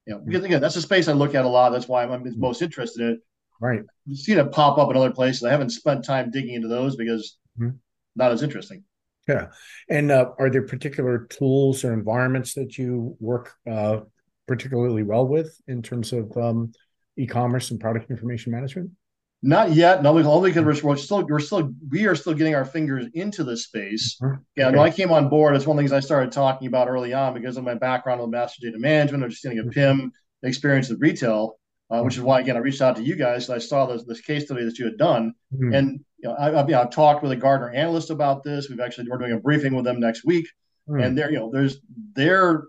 [0.06, 1.70] you know, because again, that's a space I look at a lot.
[1.70, 3.20] That's why I'm most interested in it.
[3.60, 3.80] Right.
[4.08, 5.42] I've seen it pop up in other places.
[5.42, 7.76] I haven't spent time digging into those because mm-hmm.
[8.14, 8.84] not as interesting.
[9.26, 9.48] Yeah.
[9.88, 14.00] And uh, are there particular tools or environments that you work uh,
[14.46, 16.72] particularly well with in terms of um,
[17.16, 18.90] e-commerce and product information management?
[19.46, 20.02] Not yet.
[20.02, 23.44] No, only because we're, we're, still we're still we are still getting our fingers into
[23.44, 24.16] the space.
[24.20, 24.42] Mm-hmm.
[24.56, 24.76] Yeah, okay.
[24.76, 27.14] when I came on board, it's one of the things I started talking about early
[27.14, 31.58] on because of my background with master data management, understanding of PIM, experience with retail.
[31.88, 33.48] uh, which is why again I reached out to you guys.
[33.48, 35.76] I saw this, this case study that you had done, Mhm.
[35.76, 38.68] and you know, I, I've, you know, talked with a Gartner analyst about this.
[38.68, 40.48] We've actually we're doing a briefing with them next week,
[40.88, 40.98] Hmm.
[41.00, 41.78] and they're you know there's
[42.14, 42.64] they're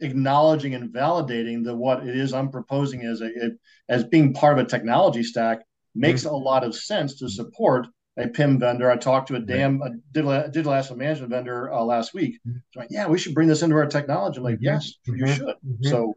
[0.00, 3.50] acknowledging and validating that what it is I'm proposing as a, a
[3.88, 5.60] as being part of a technology stack
[5.96, 7.86] makes a lot of sense to support
[8.18, 8.90] a PIM vendor.
[8.90, 12.38] I talked to a DAM a digital, digital asset management vendor uh, last week.
[12.46, 12.62] Mhm.
[12.72, 14.38] So like, yeah, we should bring this into our technology.
[14.38, 14.62] I'm like, Mhm.
[14.62, 15.36] yes, you Mhm.
[15.36, 15.54] should.
[15.82, 16.14] So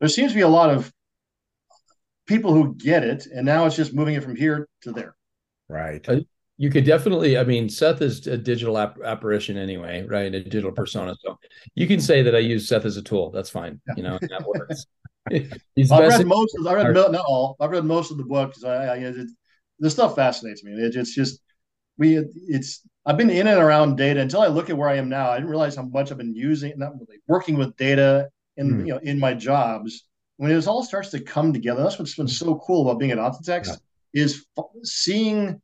[0.00, 0.92] there seems to be a lot of
[2.26, 5.14] people who get it, and now it's just moving it from here to there.
[5.68, 6.06] right.
[6.08, 6.20] Uh,
[6.58, 10.32] You could definitely, I mean, Seth is a digital app- apparition anyway, right?
[10.32, 11.16] A digital persona.
[11.24, 11.38] So
[11.74, 13.30] you can say that I use Seth as a tool.
[13.30, 13.80] That's fine.
[13.96, 14.86] You know, that works.
[15.76, 16.56] He's I've read most.
[16.58, 17.56] Of, I read not all.
[17.60, 18.64] I've read most of the books.
[18.64, 19.28] I, I it,
[19.78, 20.72] the stuff fascinates me.
[20.72, 21.40] It, it's just
[21.98, 22.18] we.
[22.48, 25.30] It's I've been in and around data until I look at where I am now.
[25.30, 28.86] I didn't realize how much I've been using, not really working with data in Hmm.
[28.86, 30.06] you know in my jobs.
[30.38, 33.18] When it all starts to come together, that's what's been so cool about being at
[33.18, 33.78] Ontotext
[34.12, 35.60] is f- seeing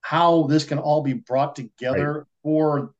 [0.00, 2.94] how this can all be brought together for,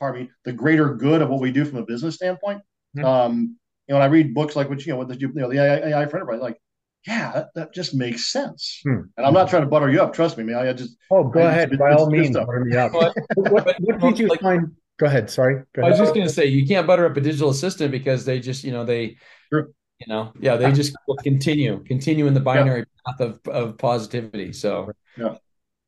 [0.00, 2.62] pardon me, the greater good of what we do from a business standpoint.
[2.96, 3.04] Mhm.
[3.04, 3.57] Um,
[3.94, 5.90] know, when I read books like what you know, what the, you know, the AI,
[6.02, 6.60] AI for enterprise, like,
[7.06, 8.80] yeah, that, that just makes sense.
[8.84, 9.02] Hmm.
[9.16, 10.12] And I'm not trying to butter you up.
[10.12, 10.56] Trust me, man.
[10.56, 11.72] I just Oh, go I- ahead.
[11.72, 12.92] it's- By all it's good means, butter me up.
[12.92, 14.72] Well, what, what did you like- find?
[14.98, 15.30] Go ahead.
[15.30, 15.62] Sorry.
[15.74, 15.84] Go ahead.
[15.84, 18.40] I was just going to say you can't butter up a digital assistant because they
[18.40, 19.16] just, you know, they,
[19.48, 19.68] Sure.
[20.00, 24.52] you know, yeah, they just will continue, continue in the binary path of of positivity.
[24.52, 25.36] So, Yeah.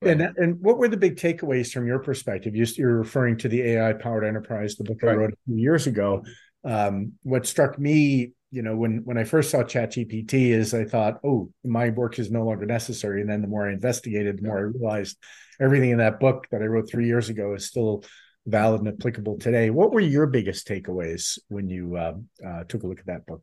[0.03, 2.55] And and what were the big takeaways from your perspective?
[2.57, 5.19] You, you're referring to the AI powered enterprise, the book I Right.
[5.19, 6.25] wrote a few years ago.
[6.65, 11.21] Um, what struck me, you know, when when I first saw ChatGPT, is I thought,
[11.25, 13.21] oh, my work is no longer necessary.
[13.21, 15.17] And then the more I investigated, the more I realized
[15.61, 18.05] everything in that book that I wrote three years ago is still
[18.47, 19.71] valid and applicable today.
[19.71, 23.43] What were your biggest takeaways when you um, uh, took a look at that book?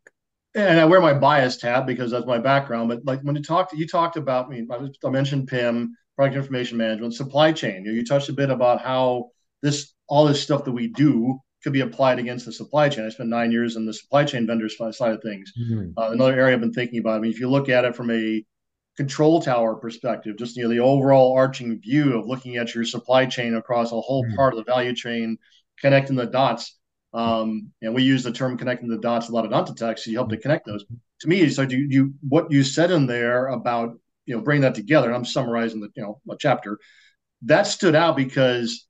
[0.57, 2.89] and I wear my bias tab because that's my background.
[2.89, 6.35] But like when you talked, you talked about I mean, I, I mentioned PIM, product
[6.35, 7.85] information management, supply chain.
[7.85, 9.29] You, know, you touched a bit about how
[9.61, 13.05] this all this stuff that we do could be applied against the supply chain.
[13.05, 15.51] I spent nine years in the supply chain vendor side of things.
[15.97, 17.17] Uh, another area I've been thinking about.
[17.17, 18.41] I mean, if you look at it from a
[18.95, 23.25] control tower perspective, just you know the overall arching view of looking at your supply
[23.25, 24.35] chain across a whole Mhm.
[24.37, 25.37] part of the value chain,
[25.81, 26.77] connecting the dots.
[27.13, 30.17] Um, and we use the term connecting the dots a lot at Ontotext, so you
[30.17, 30.85] help to connect those.
[31.21, 34.75] To me, so do you what you said in there about you know bringing that
[34.75, 35.07] together?
[35.07, 36.79] And I'm summarizing the you know a chapter
[37.43, 38.87] that stood out because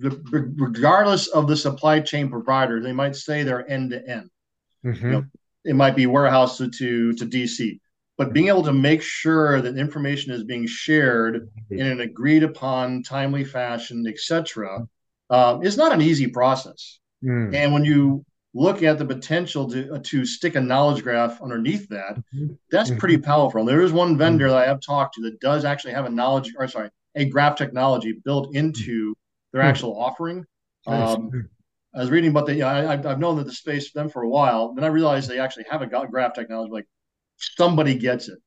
[0.00, 4.30] regardless of the supply chain provider, they might say they're end to end
[4.84, 5.28] Mhm.
[5.64, 7.80] it might be warehouse to, to to DC,
[8.18, 13.02] but being able to make sure that information is being shared in an agreed upon,
[13.02, 14.86] timely fashion, etc.,
[15.30, 16.98] um, is not an easy process.
[17.24, 17.54] Mm.
[17.54, 22.22] And when you look at the potential to to stick a knowledge graph underneath that,
[22.34, 22.58] Mhm.
[22.70, 23.64] that's pretty powerful.
[23.64, 26.52] There is one vendor that I have talked to that does actually have a knowledge,
[26.58, 29.14] or sorry, a graph technology built into
[29.52, 29.66] their Mhm.
[29.66, 30.44] actual offering.
[30.86, 31.30] Um,
[31.94, 34.08] I was reading about the, you know, I, I've known that the space for them
[34.10, 34.74] for a while.
[34.74, 36.72] Then I realized they actually have a graph technology.
[36.72, 36.86] Like
[37.38, 38.38] somebody gets it,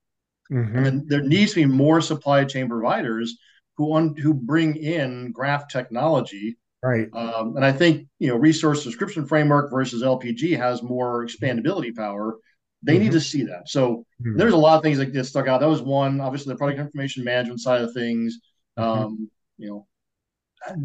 [0.52, 0.76] Mhm.
[0.76, 3.38] and then there needs to be more supply chain providers
[3.78, 6.58] who un, who bring in graph technology.
[6.84, 7.08] Right.
[7.14, 12.36] Um, and I think you know, resource description framework versus LPG has more expandability power.
[12.84, 13.14] They need Mhm.
[13.14, 13.70] to see that.
[13.70, 14.38] So Mhm.
[14.38, 15.62] there's a lot of things that get stuck out.
[15.62, 16.22] That was one.
[16.22, 18.40] Obviously, the product information management side of things.
[18.78, 18.84] Mhm.
[18.84, 19.88] Um, you know,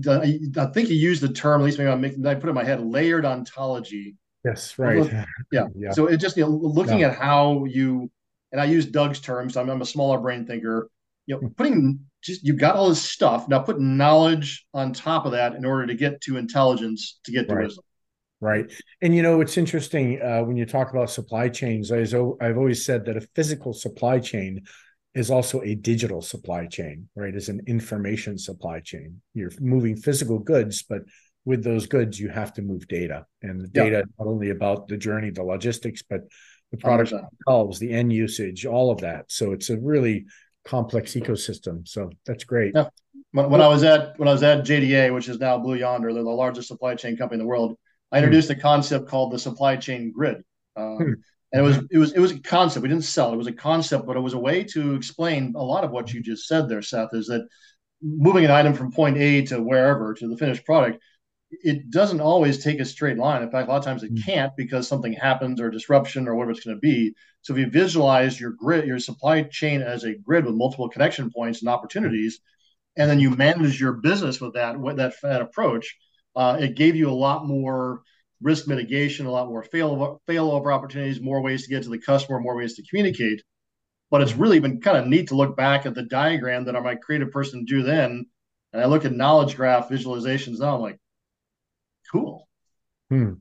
[0.09, 2.51] I, I think you used the term, at least maybe I'm making, I put it
[2.51, 4.17] in my head, layered ontology.
[4.45, 4.79] Yes.
[4.79, 5.11] Right.
[5.53, 5.67] Yeah.
[5.75, 5.91] Yeah.
[5.93, 7.09] So it just, you know, looking Yeah.
[7.09, 8.11] at how you,
[8.53, 10.89] and I use Doug's terms, I'm, I'm a smaller brain thinker,
[11.27, 15.33] you know, putting just, you got all this stuff, now put knowledge on top of
[15.33, 17.65] that in order to get to intelligence, to get to Right.
[17.65, 17.85] wisdom.
[18.41, 18.73] Right.
[19.01, 21.93] And you know, it's interesting uh, when you talk about supply chains.
[21.93, 21.99] I
[22.41, 24.65] I've always said that a physical supply chain
[25.15, 27.35] is also a digital supply chain, right?
[27.35, 29.21] Is an information supply chain.
[29.35, 31.03] You're moving physical goods, but
[31.45, 33.27] with those goods, you have to move data.
[33.43, 33.85] And the Yeah.
[33.85, 36.23] data not only about the journey, the logistics, but
[36.71, 37.29] the products 100%.
[37.47, 39.31] themselves, the end usage, all of that.
[39.31, 40.27] So it's a really
[40.65, 41.87] complex ecosystem.
[41.87, 42.73] So that's great.
[42.75, 42.89] Yeah.
[43.33, 46.13] When, when I was at when I was at JDA, which is now Blue Yonder,
[46.15, 47.77] they're the largest supply chain company in the world.
[48.11, 50.43] I introduced a concept called the supply chain grid.
[50.77, 51.13] Um, Hmm.
[51.53, 52.83] And it was it was it was a concept.
[52.83, 53.35] We didn't sell it.
[53.35, 56.13] It was a concept, but it was a way to explain a lot of what
[56.13, 57.11] you just said there, Seth.
[57.13, 57.47] Is that
[58.03, 61.03] moving an item from point A to wherever to the finished product,
[61.51, 63.43] it doesn't always take a straight line.
[63.43, 64.23] In fact, a lot of times it Hmm.
[64.25, 67.15] can't because something happens or disruption or whatever it's going to be.
[67.43, 71.31] So if you visualize your grid, your supply chain as a grid with multiple connection
[71.31, 72.41] points and opportunities,
[72.97, 75.97] and then you manage your business with that with that, that approach,
[76.35, 78.03] uh, it gave you a lot more
[78.43, 82.41] risk mitigation, a lot more fail failover opportunities, more ways to get to the customer,
[82.41, 83.43] more ways to communicate.
[84.11, 86.97] But it's really been kind of neat to look back at the diagram that my
[86.97, 88.27] creative person drew then,
[88.73, 90.77] and I look at knowledge graph visualizations now.
[90.77, 90.99] I'm like,
[92.11, 92.47] cool.
[93.11, 93.35] Hmm.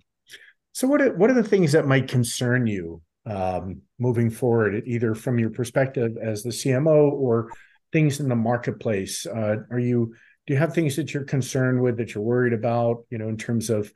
[0.74, 5.14] So what are, what are the things that might concern you um, moving forward, either
[5.16, 7.49] from your perspective as the CMO or
[7.91, 9.26] things in the marketplace?
[9.26, 10.14] Uh, are you
[10.47, 13.06] do you have things that you're concerned with that you're worried about?
[13.10, 13.91] You know, in terms of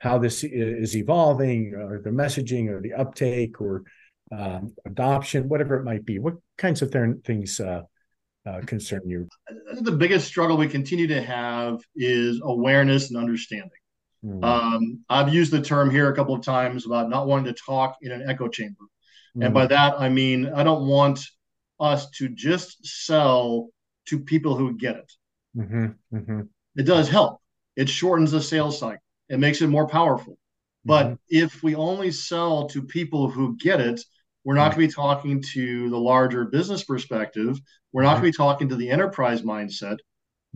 [0.00, 3.84] how this is evolving, or the messaging, or the uptake, or
[4.32, 6.18] um, adoption, whatever it might be.
[6.18, 7.82] What kinds of th- things uh,
[8.46, 9.28] uh, concern you?
[9.80, 13.70] The biggest struggle we continue to have is awareness and understanding.
[14.24, 14.44] Mm.
[14.44, 17.96] Um, I've used the term here a couple of times about not wanting to talk
[18.02, 18.84] in an echo chamber.
[19.36, 19.46] Mm.
[19.46, 21.20] And by that, I mean, I don't want
[21.78, 23.68] us to just sell
[24.06, 25.12] to people who get it.
[25.56, 25.86] Mm-hmm.
[26.16, 26.40] Mm-hmm.
[26.76, 27.40] It does help,
[27.76, 30.36] it shortens the sales cycle, it makes it more powerful.
[30.84, 31.14] But mm-hmm.
[31.28, 34.00] if we only sell to people who get it,
[34.44, 37.58] we're not going to be talking to the larger business perspective.
[37.92, 39.98] We're not going to be talking to the enterprise mindset.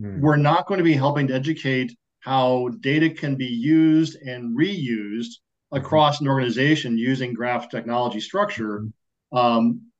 [0.01, 0.21] Mm.
[0.21, 5.33] We're not going to be helping to educate how data can be used and reused
[5.71, 8.87] across an organization using graph technology structure.
[9.31, 9.91] Um,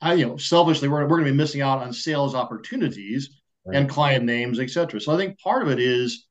[0.00, 3.76] I, you know, selfishly, we're, we're going to be missing out on sales opportunities right.
[3.76, 5.00] and client names, et cetera.
[5.00, 6.27] So I think part of it is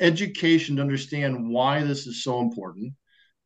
[0.00, 2.92] education to understand why this is so important.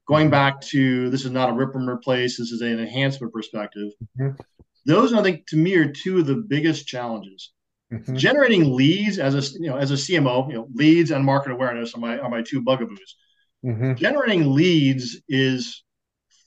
[0.06, 3.92] Going back to this is not a rip and replace, this is an enhancement perspective.
[4.18, 4.40] Mm-hmm.
[4.86, 7.52] Those, I think, to me, are two of the biggest challenges.
[7.92, 8.16] Mm-hmm.
[8.16, 11.94] Generating leads as a you know as a CMO, you know, leads and market awareness
[11.94, 13.16] are my are my two bugaboos.
[13.64, 13.94] Mm-hmm.
[13.94, 15.82] Generating leads is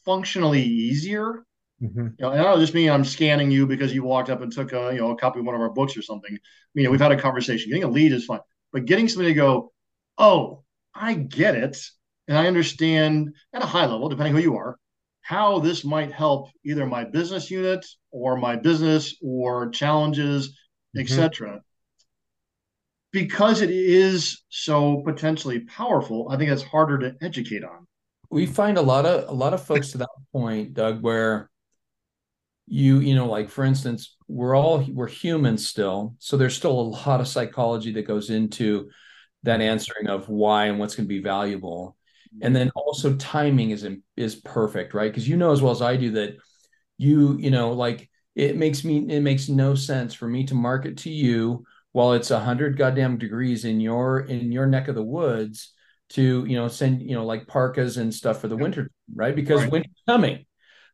[0.06, 1.46] functionally easier.
[1.82, 2.00] Mm-hmm.
[2.00, 4.54] You know, and I don't just mean I'm scanning you because you walked up and
[4.54, 6.34] took a you know a copy of one of our books or something.
[6.34, 6.40] I
[6.76, 7.70] mean, we've had a conversation.
[7.70, 8.40] Getting a lead is fine,
[8.72, 9.73] but getting somebody to go,
[10.18, 11.78] oh, I get it,
[12.28, 14.78] and I understand at a high level, depending who you are,
[15.22, 20.56] how this might help either my business unit or my business or challenges
[20.98, 21.50] etc.
[21.50, 21.58] Mm-hmm.
[23.12, 27.88] Because it is so potentially powerful, I think it's harder to educate on.
[28.32, 31.50] We find a lot of a lot of folks to that point, Doug, where
[32.66, 36.82] you you know like for instance we're all we're human still so there's still a
[36.82, 38.90] lot of psychology that goes into
[39.44, 41.96] that answering of why and what's going to be valuable.
[42.42, 43.88] And then also timing is
[44.18, 45.12] is perfect right?
[45.12, 46.36] Because you know as well as i do that
[46.98, 50.98] you you know like it makes me it makes no sense for me to market
[50.98, 55.04] to you while it's a hundred goddamn degrees in your in your neck of the
[55.04, 55.74] woods
[56.10, 59.36] to you know send you know like parkas and stuff for the winter right?
[59.36, 59.72] Because right.
[59.72, 60.46] winter's coming.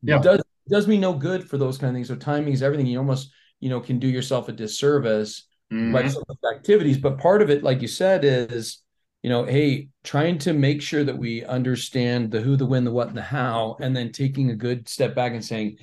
[0.02, 0.18] Yeah.
[0.18, 2.08] it does it does me no good for those kind of things.
[2.08, 2.88] So timing is everything.
[2.88, 6.08] You almost you know can do yourself a disservice mm-hmm.
[6.08, 6.24] some
[6.56, 8.82] activities but part of it like you said is
[9.24, 12.92] you know hey trying to make sure that we understand the who the when the
[12.92, 15.78] what and the how and then taking a good step back and saying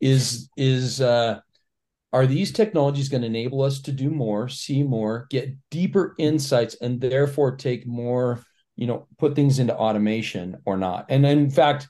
[0.00, 1.40] is is uh,
[2.14, 6.76] are these technologies going to enable us to do more, see more, get deeper insights,
[6.80, 8.40] and therefore take more,
[8.76, 11.06] you know, put things into automation or not?
[11.08, 11.88] And in fact,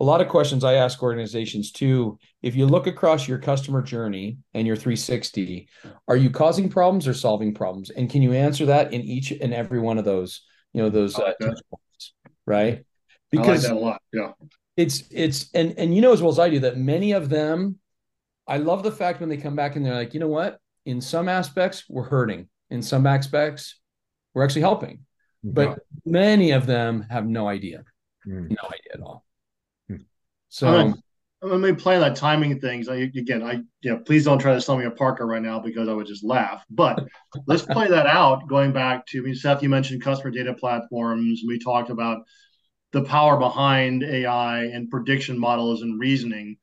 [0.00, 2.18] a lot of questions I ask organizations too.
[2.42, 5.68] If you look across your customer journey and your 360,
[6.08, 7.90] are you causing problems or solving problems?
[7.90, 10.42] And can you answer that in each and every one of those,
[10.72, 12.14] you know, those uh, touch points,
[12.46, 12.84] right?
[13.30, 14.02] Because I like that a lot.
[14.12, 14.32] Yeah
[14.76, 17.78] it's it's and and you know as well as I do that many of them
[18.46, 20.58] I love the fact when they come back and they're like, you know what?
[20.84, 22.48] In some aspects, we're hurting.
[22.70, 23.80] In some aspects,
[24.34, 25.00] we're actually helping.
[25.42, 27.84] But many of them have no idea.
[28.26, 28.50] Mm.
[28.50, 29.23] No idea at all.
[30.54, 30.94] So I'm
[31.42, 32.88] gonna, that timing things.
[32.88, 35.88] I, again, I know, please don't try to sell me a parka right now because
[35.88, 36.64] I would just laugh.
[36.70, 37.04] But
[37.48, 38.46] let's play that out.
[38.48, 41.42] Going back to I mean, Seth, you mentioned customer data platforms.
[41.44, 42.22] We talked about
[42.92, 46.56] the power behind AI and prediction models and reasoning.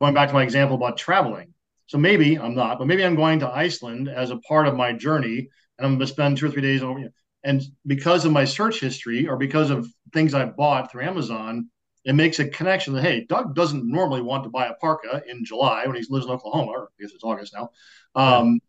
[0.00, 1.52] Going back to my example about traveling.
[1.88, 4.94] So maybe I'm not, but maybe I'm going to Iceland as a part of my
[4.94, 7.00] journey and I'm going to spend two or three days over.
[7.44, 11.68] And because of my search history or because of things I bought through Amazon,
[12.06, 15.44] it makes a connection that, hey, Doug doesn't normally want to buy a parka in
[15.44, 17.70] July when he lives in Oklahoma, or I guess it's August now.
[18.14, 18.60] Um,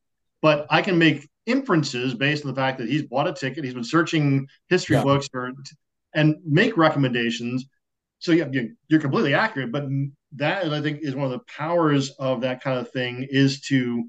[0.41, 3.75] but I can make inferences based on the fact that he's bought a ticket, he's
[3.75, 5.03] been searching history yeah.
[5.03, 5.53] books for
[6.15, 7.67] and make recommendations.
[8.17, 8.47] So yeah,
[8.87, 9.85] you're completely accurate, but
[10.35, 14.05] that I think is one of the powers of that kind of thing is to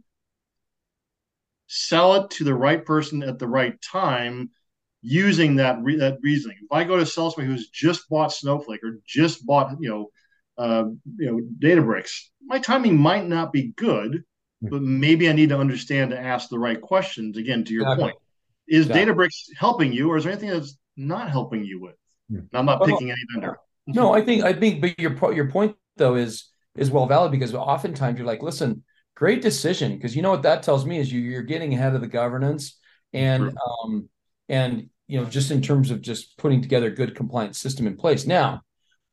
[1.66, 4.50] sell it to the right person at the right time
[5.02, 6.58] using that re- that reasoning.
[6.62, 10.10] If I go to sell somebody who's just bought Snowflake or just bought you know
[10.56, 10.84] uh,
[11.16, 14.24] you know Databricks, my timing might not be good,
[14.62, 14.68] hmm.
[14.68, 17.36] but maybe I need to understand to ask the right questions.
[17.36, 18.04] Again, to your exactly.
[18.04, 18.16] point,
[18.68, 19.14] is exactly.
[19.14, 21.96] Databricks helping you, or is there anything that's not helping you with?
[22.30, 22.40] Hmm.
[22.52, 23.58] I'm not well, picking any vendor.
[23.90, 27.54] No, I think I think, but your your point though is is well valid because
[27.54, 28.84] oftentimes you're like, listen,
[29.18, 32.02] great decision because you know what that tells me is you you're getting ahead of
[32.02, 32.78] the governance
[33.12, 34.08] and um
[34.48, 37.96] and you know just in terms of just putting together a good compliance system in
[37.96, 38.26] place.
[38.26, 38.62] Now,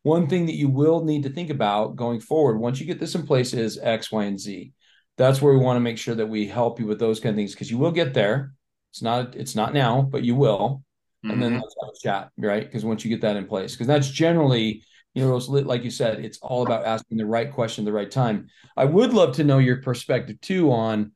[0.03, 3.15] one thing that you will need to think about going forward once you get this
[3.15, 4.73] in place is X, Y, and Z.
[5.17, 7.37] That's where we want to make sure that we help you with those kind of
[7.37, 8.53] things because you will get there.
[8.91, 10.83] It's not it's not now, but you will
[11.25, 11.33] mm-hmm.
[11.33, 11.61] and then mm-hmm.
[11.61, 12.63] let's have a chat, right?
[12.63, 14.83] Because once you get that in place, because that's generally,
[15.13, 18.11] you know, like you said, it's all about asking the right question at the right
[18.11, 18.47] time.
[18.75, 21.11] I would love to know your perspective too on,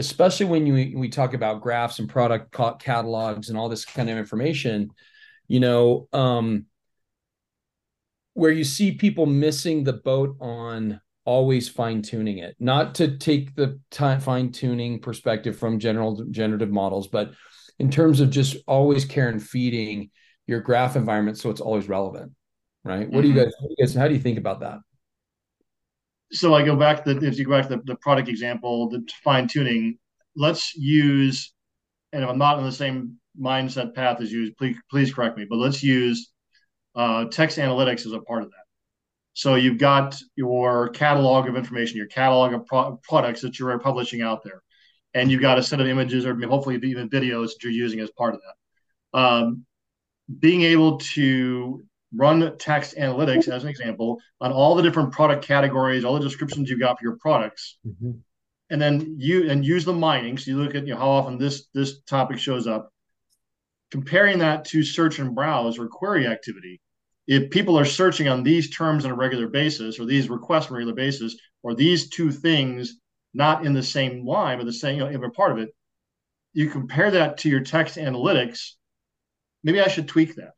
[0.00, 4.16] especially when you we talk about graphs and product catalogs and all this kind of
[4.16, 4.90] information,
[5.46, 6.64] you know, um,
[8.34, 13.54] where you see people missing the boat on always fine tuning it not to take
[13.54, 17.30] the time fine tuning perspective from general generative models but
[17.78, 20.10] in terms of just always care and feeding
[20.46, 22.32] your graph environment so it's always relevant
[22.84, 23.22] right what mm-hmm.
[23.22, 23.44] do you mm-hmm.
[23.44, 24.78] guys, you guys how do you think about that
[26.32, 28.88] so i go back to the, if you go back to the, the product example
[28.88, 29.98] the fine tuning
[30.36, 31.52] let's use
[32.12, 35.46] and if i'm not in the same mindset path as you please, please correct me
[35.48, 36.30] but let's use
[36.96, 38.64] uh, text analytics as a part of that
[39.32, 44.22] so you've got your catalog of information your catalog of pro- products that you're publishing
[44.22, 44.62] out there
[45.14, 48.10] and you've got a set of images or hopefully even videos that you're using as
[48.10, 49.18] part of that.
[49.18, 49.64] Um,
[50.38, 51.82] being able to
[52.14, 56.68] run text analytics as an example on all the different product categories, all the descriptions
[56.68, 58.12] you've got for your products, mm-hmm.
[58.70, 60.38] and then you and use the mining.
[60.38, 62.92] So you look at you know how often this this topic shows up.
[63.90, 66.80] Comparing that to search and browse or query activity,
[67.26, 70.72] if people are searching on these terms on a regular basis or these requests on
[70.72, 73.00] a regular basis or these two things
[73.34, 75.74] not in the same line, but the same, you know, part of it,
[76.52, 78.72] you compare that to your text analytics.
[79.62, 80.54] Maybe I should tweak that.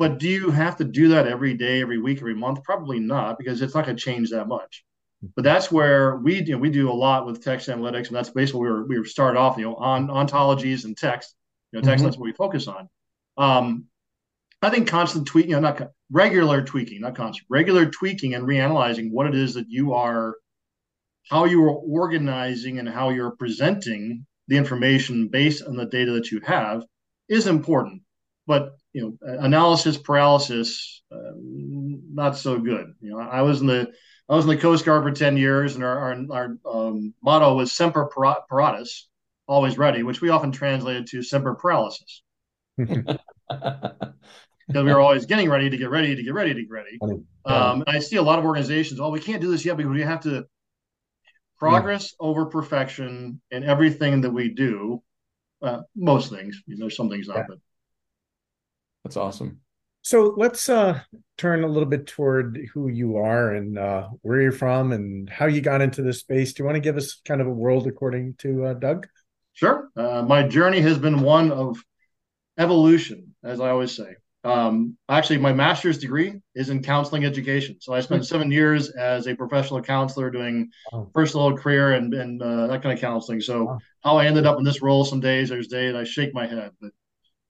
[0.00, 2.64] But do you have to do that every day, every week, every month?
[2.64, 4.82] Probably not, because it's not going to change that much.
[5.36, 8.30] But that's where we you know, we do a lot with text analytics, and that's
[8.30, 9.58] basically where we started off.
[9.58, 11.34] You know, on ontologies and text.
[11.70, 12.06] You know, text mm-hmm.
[12.06, 12.88] that's what we focus on.
[13.36, 13.84] Um,
[14.62, 19.10] I think constant tweaking, you know, not regular tweaking, not constant, regular tweaking and reanalyzing
[19.10, 20.34] what it is that you are
[21.28, 26.30] how you are organizing and how you're presenting the information based on the data that
[26.30, 26.86] you have
[27.28, 28.00] is important.
[28.46, 32.92] But you know, analysis paralysis, uh, not so good.
[33.00, 33.92] You know, I was in the
[34.28, 37.54] I was in the Coast Guard for ten years, and our our, our um, motto
[37.54, 38.08] was "Semper
[38.50, 39.08] Paratus,"
[39.46, 42.22] always ready, which we often translated to "Semper Paralysis."
[44.70, 46.98] because we were always getting ready to get ready to get ready to get ready.
[47.44, 49.92] Um, and I see a lot of organizations, oh, we can't do this yet because
[49.92, 50.46] we have to
[51.58, 52.28] progress yeah.
[52.28, 55.02] over perfection in everything that we do.
[55.60, 57.44] Uh, most things, you there's some things not, yeah.
[57.48, 57.58] but
[59.04, 59.60] that's awesome.
[60.02, 61.00] So let's uh,
[61.36, 65.46] turn a little bit toward who you are and uh, where you're from and how
[65.46, 66.54] you got into this space.
[66.54, 69.06] Do you want to give us kind of a world according to uh, Doug?
[69.52, 69.90] Sure.
[69.94, 71.82] Uh, my journey has been one of
[72.58, 74.16] evolution, as I always say.
[74.42, 77.76] Um, actually, my master's degree is in counseling education.
[77.78, 81.10] So I spent seven years as a professional counselor doing oh.
[81.12, 83.42] personal career and, and uh, that kind of counseling.
[83.42, 83.78] So oh.
[84.02, 86.70] how I ended up in this role some days, there's days I shake my head.
[86.80, 86.92] But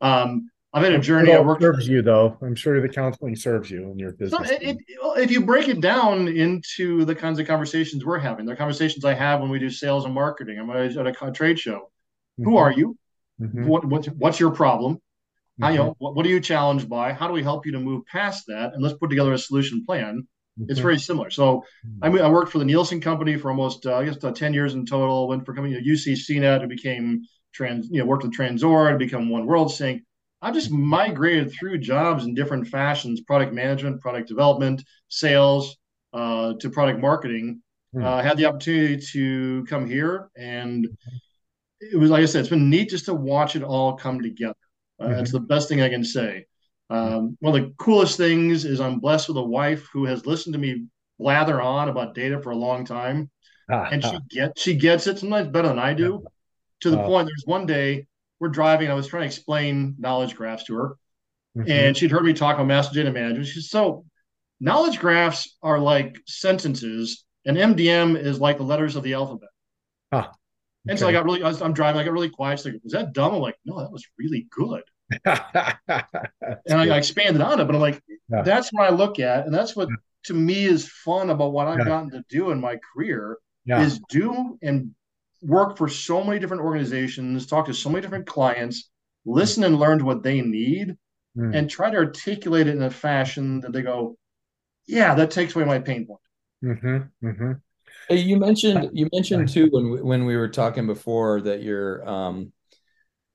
[0.00, 1.32] um, I've had a journey.
[1.32, 2.36] It worked serves you though.
[2.42, 4.50] I'm sure the counseling serves you in your business.
[4.50, 4.76] It, it,
[5.16, 9.14] if you break it down into the kinds of conversations we're having, the conversations I
[9.14, 10.58] have when we do sales and marketing.
[10.60, 11.90] I'm at a, a trade show.
[12.38, 12.44] Mm-hmm.
[12.44, 12.96] Who are you?
[13.40, 13.66] Mm-hmm.
[13.66, 15.00] What, what's, what's your problem?
[15.60, 16.04] How, you know, mm-hmm.
[16.04, 17.12] what, what, are you challenged by?
[17.12, 18.72] How do we help you to move past that?
[18.72, 20.26] And let's put together a solution plan.
[20.56, 20.82] It's mm-hmm.
[20.82, 21.30] very similar.
[21.30, 21.64] So
[22.02, 24.54] I, mean, I worked for the Nielsen company for almost, uh, I guess, uh, 10
[24.54, 25.28] years in total.
[25.28, 29.28] Went for coming to UCCnet and became trans, you know, worked with Transora and become
[29.28, 30.02] One World Sync.
[30.42, 35.76] I just migrated through jobs in different fashions: product management, product development, sales,
[36.12, 37.62] uh, to product marketing.
[37.92, 38.04] Hmm.
[38.04, 40.86] Uh, had the opportunity to come here, and
[41.80, 44.54] it was like I said, it's been neat just to watch it all come together.
[44.98, 45.14] Uh, mm-hmm.
[45.14, 46.46] That's the best thing I can say.
[46.90, 50.52] Um, one of the coolest things is I'm blessed with a wife who has listened
[50.54, 50.86] to me
[51.18, 53.30] blather on about data for a long time,
[53.68, 56.24] and she gets she gets it sometimes better than I do.
[56.80, 58.06] To the point, there's one day
[58.40, 58.90] we're driving.
[58.90, 60.96] I was trying to explain knowledge graphs to her,
[61.56, 61.70] mm-hmm.
[61.70, 63.46] and she'd heard me talk about master data management.
[63.46, 64.04] She's so
[64.60, 69.50] knowledge graphs are like sentences, and MDM is like the letters of the alphabet.
[70.10, 70.32] Ah.
[70.88, 72.58] And so I got really, I was, I'm driving, I got really quiet.
[72.58, 73.34] She's like, was that dumb?
[73.34, 74.82] I'm like, no, that was really good.
[75.26, 75.30] and
[75.86, 78.42] I, I, expanded on it, but I'm like, yeah.
[78.42, 79.44] that's what I look at.
[79.44, 79.96] And that's what yeah.
[80.24, 81.84] to me is fun about what I've yeah.
[81.84, 83.36] gotten to do in my career
[83.66, 84.94] is do and
[85.42, 88.90] work for so many different organizations, talk to so many different clients,
[89.24, 90.96] listen and learn what they need,
[91.36, 91.56] mm.
[91.56, 94.16] and try to articulate it in a fashion that they go,
[94.86, 96.20] yeah, that takes away my pain point.
[96.64, 97.52] Mm-hmm, mm-hmm.
[98.08, 102.06] Hey, you mentioned you mentioned too when we, when we were talking before that your
[102.08, 102.52] um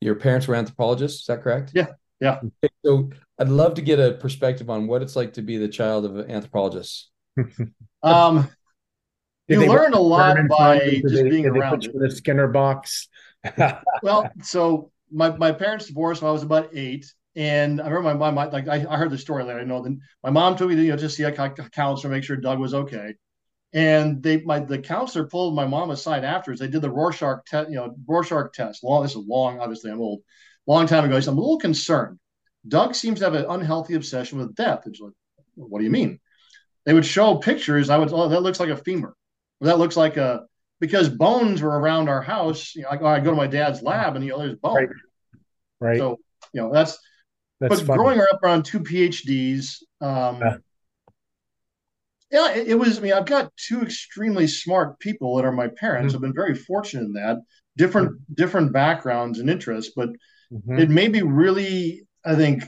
[0.02, 1.22] your parents were anthropologists.
[1.22, 1.72] Is that correct?
[1.74, 1.88] Yeah,
[2.20, 2.40] yeah.
[2.40, 5.68] Okay, so I'd love to get a perspective on what it's like to be the
[5.68, 7.10] child of anthropologists.
[8.04, 8.50] um,
[9.48, 13.08] you learn a lot by just they, being around the Skinner box.
[14.04, 17.12] well, so my, my parents divorced when I was about eight.
[17.36, 19.60] And I remember my mom, like I, I heard the story later.
[19.60, 22.24] I know that my mom took me to you know just see a counselor, make
[22.24, 23.16] sure Doug was okay.
[23.74, 26.62] And they, my the counselor pulled my mom aside afterwards.
[26.62, 28.86] They did the Rorschach test, you know, Rorschach test.
[28.86, 29.60] Long, this is long.
[29.60, 30.22] Obviously, I'm old.
[30.66, 31.16] Long time ago.
[31.16, 32.18] He said, I'm a little concerned.
[32.66, 34.84] Doug seems to have an unhealthy obsession with death.
[34.86, 35.14] It's like,
[35.56, 36.20] what do you mean?
[36.86, 37.90] They would show pictures.
[37.90, 39.14] I would, oh, that looks like a femur.
[39.62, 40.46] That looks like a
[40.80, 42.76] because bones were around our house.
[42.76, 44.90] You know, I, I go to my dad's lab and you know there's bones.
[45.80, 45.90] Right.
[45.90, 45.98] right.
[45.98, 46.18] So
[46.54, 46.98] you know that's.
[47.60, 47.98] that's but funny.
[47.98, 50.58] growing up around two PhDs, um, yeah
[52.32, 52.98] yeah, it, it, was.
[52.98, 56.14] I mean, I've got two extremely smart people that are my parents.
[56.14, 56.18] Mm-hmm.
[56.18, 57.38] I've been very fortunate in that.
[57.78, 58.34] Different mm-hmm.
[58.34, 60.10] different backgrounds and interests, but
[60.52, 60.80] mm-hmm.
[60.80, 62.64] it made me really, I think,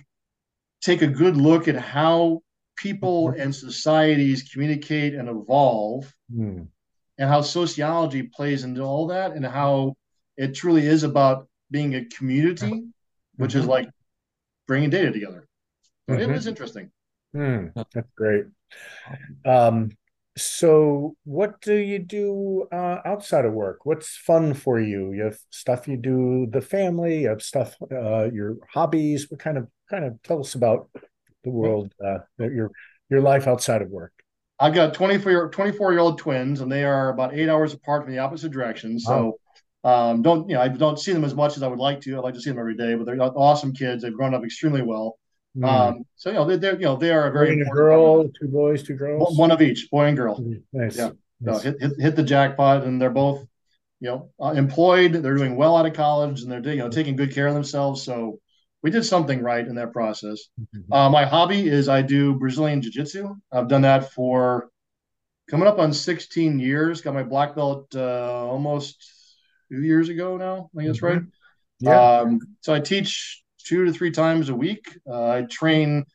[0.82, 2.42] take a good look at how
[2.78, 3.42] people mm-hmm.
[3.42, 6.68] and societies communicate and evolve, mm.
[7.18, 9.96] And how sociology plays into all that, and how
[10.38, 12.86] it truly is about being a community,
[13.36, 13.72] which is mm-hmm.
[13.72, 13.90] like
[14.68, 15.48] bringing data together.
[16.10, 16.92] So it was interesting.
[17.36, 18.46] Mm, that's great.
[19.46, 19.92] Um,
[20.38, 23.86] so what do you do uh, outside of work?
[23.86, 25.12] What's fun for you?
[25.12, 27.22] You have stuff you do the family.
[27.22, 29.30] You have stuff uh, your hobbies.
[29.30, 30.90] What kind of kind of tell us about
[31.44, 32.72] the world uh, your
[33.10, 34.14] your life outside of work.
[34.60, 38.14] I've got 24 24 year old twins, and they are about eight hours apart from
[38.14, 39.00] the opposite direction.
[39.00, 39.40] So.
[39.84, 40.62] Um, don't you know?
[40.62, 42.18] I don't see them as much as I would like to.
[42.18, 44.04] I like to see them every day, but they're awesome kids.
[44.04, 45.18] They've grown up extremely well.
[45.58, 45.66] Mm.
[45.66, 48.48] Um, so you know they're, they're, you know they are a very boy girl, two
[48.48, 50.40] boys, two girls, one of each, boy and girl.
[50.40, 50.98] Mm, nice.
[50.98, 51.64] Yeah, nice.
[51.64, 53.46] hit, hit, hit the jackpot, and they're both
[54.00, 55.14] you know uh, employed.
[55.14, 58.04] They're doing well out of college, and they're you know taking good care of themselves.
[58.04, 58.40] So
[58.84, 60.48] we did something right in that process.
[60.60, 60.94] Mm-hmm.
[60.94, 63.36] Uh, my hobby is I do Brazilian Jiu Jitsu.
[63.52, 64.70] I've done that for
[65.50, 67.02] coming up on 16 years.
[67.02, 69.04] Got my black belt uh, almost
[69.72, 70.70] two years ago now.
[70.74, 71.18] I think that's mm-hmm.
[71.18, 71.22] right.
[71.80, 72.20] Yeah.
[72.20, 74.98] Um, so I teach two to three times a week.
[75.10, 76.06] Uh, I train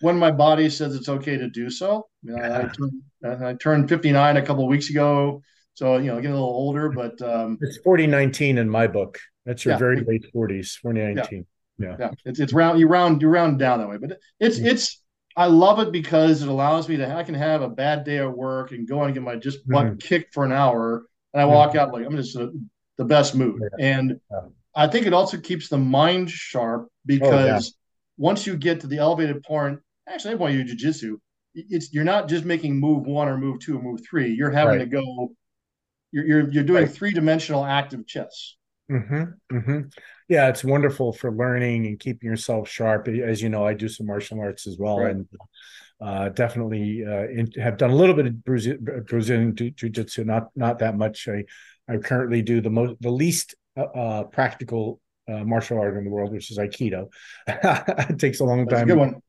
[0.00, 2.08] when my body says it's okay to do so.
[2.28, 3.02] Uh, I, turn,
[3.44, 5.42] I, turned 59 a couple of weeks ago,
[5.74, 6.90] so you know, getting a little older.
[6.90, 9.18] But um, it's 4019 in my book.
[9.46, 11.46] That's your yeah, very late 40s, 2019.
[11.78, 12.10] Yeah, yeah.
[12.24, 15.02] It's it's round you round you round down that way, but it's it's
[15.36, 18.36] I love it because it allows me to I can have a bad day at
[18.36, 19.96] work and go and get my just butt mm-hmm.
[19.96, 22.52] kicked for an hour, and I walk out like I'm just a,
[22.98, 23.62] the best mood.
[23.78, 24.20] And
[24.74, 27.78] I think it also keeps the mind sharp because oh,
[28.16, 31.16] once you get to the elevated point, actually, I want you jujitsu.
[31.54, 34.32] It's you're not just making move one or move two or move three.
[34.32, 34.90] You're having right.
[34.90, 35.32] to go.
[36.10, 36.92] You're you're, you're doing right.
[36.92, 38.56] three dimensional active chess.
[38.90, 39.80] Mm-hmm, mm-hmm.
[40.32, 43.06] Yeah, it's wonderful for learning and keeping yourself sharp.
[43.06, 45.10] As you know, I do some martial arts as well, right.
[45.10, 45.28] and
[46.00, 50.96] uh, definitely uh, in, have done a little bit of Brazilian jiu-jitsu, not not that
[50.96, 51.28] much.
[51.28, 51.44] I
[51.86, 56.10] I currently do the most the least uh, uh, practical uh, martial art in the
[56.10, 57.08] world, which is Aikido.
[57.46, 58.84] it takes a long That's time.
[58.84, 59.22] A good one.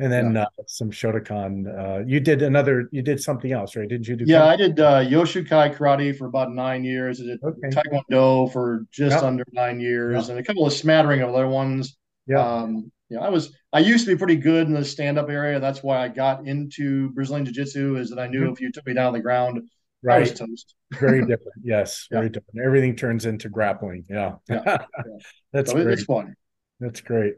[0.00, 0.42] And then yeah.
[0.42, 1.66] uh, some Shotokan.
[1.78, 2.88] Uh, you did another.
[2.90, 3.88] You did something else, right?
[3.88, 4.24] Didn't you do?
[4.26, 7.20] Yeah, I did uh, Yoshukai karate for about nine years.
[7.20, 7.68] I did okay.
[7.68, 9.22] Taekwondo for just yep.
[9.22, 10.30] under nine years, yep.
[10.30, 11.98] and a couple of smattering of other ones.
[12.26, 12.40] Yeah.
[12.40, 13.54] Um, yeah, I was.
[13.72, 15.60] I used to be pretty good in the stand-up area.
[15.60, 17.96] That's why I got into Brazilian Jiu-Jitsu.
[17.96, 18.52] Is that I knew mm-hmm.
[18.52, 19.60] if you took me down on the ground,
[20.02, 22.18] right toast very different yes yeah.
[22.18, 24.62] very different everything turns into grappling yeah, yeah.
[24.66, 24.78] yeah.
[25.52, 25.88] that's so great.
[25.88, 26.34] it's fun
[26.78, 27.34] that's great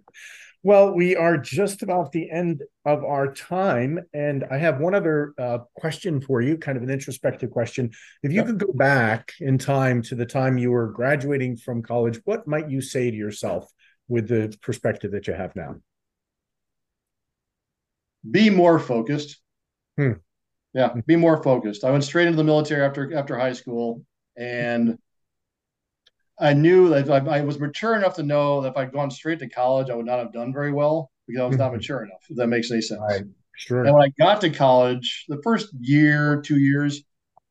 [0.62, 5.34] well we are just about the end of our time and i have one other
[5.38, 7.90] uh, question for you kind of an introspective question.
[8.22, 12.20] If you could go back in time to the time you were graduating from college
[12.24, 13.70] what might you say to yourself
[14.08, 15.76] with the perspective that you have now?
[18.30, 19.40] Be more focused.
[19.96, 20.12] Hmm.
[20.74, 21.84] Yeah, be more focused.
[21.84, 24.02] I went straight into the military after after high school,
[24.36, 24.98] and
[26.42, 29.38] I knew that I, I, was mature enough to know that if I'd gone straight
[29.38, 31.76] to college, I would not have done very well because I was not mm-hmm.
[31.76, 32.22] mature enough.
[32.28, 33.00] If that makes any sense.
[33.00, 33.22] Right.
[33.56, 33.84] Sure.
[33.84, 37.04] And when I got to college, the first year, two years,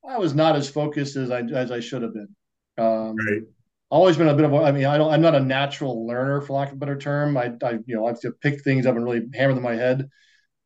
[0.07, 2.35] I was not as focused as I as I should have been.
[2.77, 3.41] Um, right.
[3.89, 4.53] Always been a bit of.
[4.53, 5.11] A, I mean, I don't.
[5.11, 7.37] I'm not a natural learner, for lack of a better term.
[7.37, 9.71] I, I you know, I have to pick things up and really hammer them in
[9.71, 10.09] my head.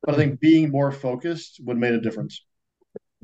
[0.01, 2.43] But I think being more focused would made a difference.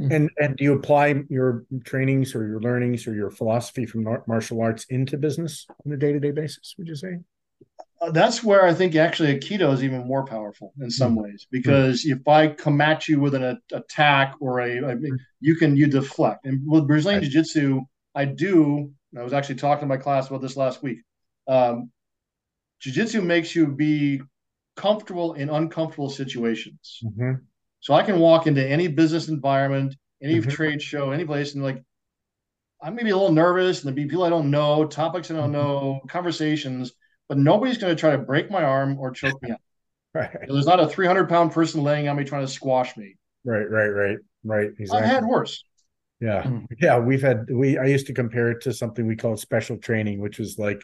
[0.02, 0.12] Mm-hmm.
[0.12, 4.62] And and do you apply your trainings or your learnings or your philosophy from martial
[4.62, 6.74] arts into business on a day to day basis?
[6.78, 7.20] Would you say?
[8.02, 11.24] uh, that's where I think actually Aikido is even more powerful in some mm-hmm.
[11.24, 12.20] ways because mm-hmm.
[12.20, 15.16] if I come at you with an a, attack or a, a mm-hmm.
[15.40, 16.46] you can you deflect.
[16.46, 17.30] And with Brazilian right.
[17.30, 17.82] Jiu Jitsu,
[18.16, 18.92] I do.
[19.18, 21.00] I was actually talking to my class about this last week.
[21.48, 21.92] Um,
[22.80, 24.22] Jiu Jitsu makes you be
[24.76, 27.00] comfortable in uncomfortable situations.
[27.04, 27.34] Mm-hmm.
[27.82, 30.50] So I can walk into any business environment, any mm-hmm.
[30.50, 31.84] trade show, any place, and like
[32.82, 35.52] I'm maybe a little nervous, and there'll be people I don't know, topics I don't
[35.52, 35.54] mm-hmm.
[35.54, 36.94] know, conversations,
[37.28, 39.60] but nobody's going to try to break my arm or choke me out.
[40.14, 40.30] Right.
[40.46, 43.16] there's not a 300 pound person laying on me trying to squash me.
[43.46, 44.70] Right, right, right, right.
[44.78, 45.00] Exactly.
[45.00, 45.64] I've had worse.
[46.20, 46.68] Yeah, mm.
[46.82, 47.00] yeah.
[47.00, 47.78] We've had we.
[47.78, 50.84] I used to compare it to something we call special training, which was like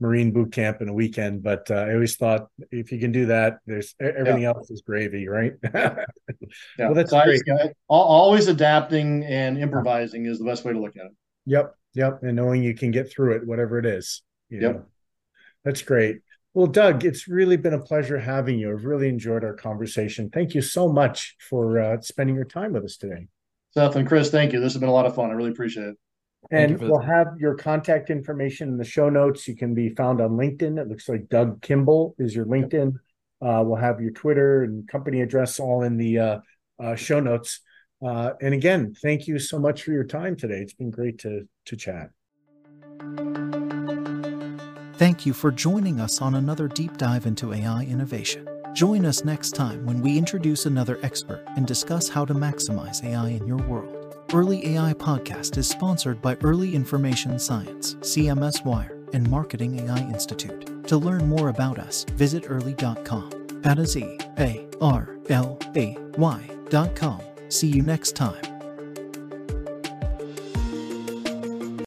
[0.00, 1.42] Marine boot camp in a weekend.
[1.42, 4.48] But uh, I always thought if you can do that, there's everything yeah.
[4.48, 5.52] else is gravy, right?
[5.74, 6.04] yeah.
[6.78, 7.42] Well, that's so great.
[7.48, 11.12] I, always adapting and improvising is the best way to look at it.
[11.46, 14.22] Yep, yep, and knowing you can get through it, whatever it is.
[14.50, 14.60] yep.
[14.60, 14.84] Know.
[15.64, 16.18] That's great.
[16.54, 18.72] Well, Doug, it's really been a pleasure having you.
[18.72, 20.30] I've really enjoyed our conversation.
[20.30, 23.28] Thank you so much for uh, spending your time with us today.
[23.72, 24.60] Seth and Chris, thank you.
[24.60, 25.30] This has been a lot of fun.
[25.30, 25.96] I really appreciate it.
[26.50, 29.46] And we'll have your contact information in the show notes.
[29.46, 30.80] You can be found on LinkedIn.
[30.80, 32.94] It looks like Doug Kimball is your LinkedIn.
[33.40, 36.38] Uh, we'll have your Twitter and company address all in the uh,
[36.82, 37.60] uh, show notes.
[38.04, 40.58] Uh, and again, thank you so much for your time today.
[40.58, 42.10] It's been great to to chat.
[44.94, 48.48] Thank you for joining us on another deep dive into AI innovation.
[48.74, 53.28] Join us next time when we introduce another expert and discuss how to maximize AI
[53.28, 53.97] in your world.
[54.34, 60.86] Earley AI Podcast is sponsored by Earley Information Science, CMS Wire, and Marketing AI Institute.
[60.86, 63.30] To learn more about us, visit earley.com.
[63.62, 67.22] That is E A R L A Y.com.
[67.48, 68.57] See you next time.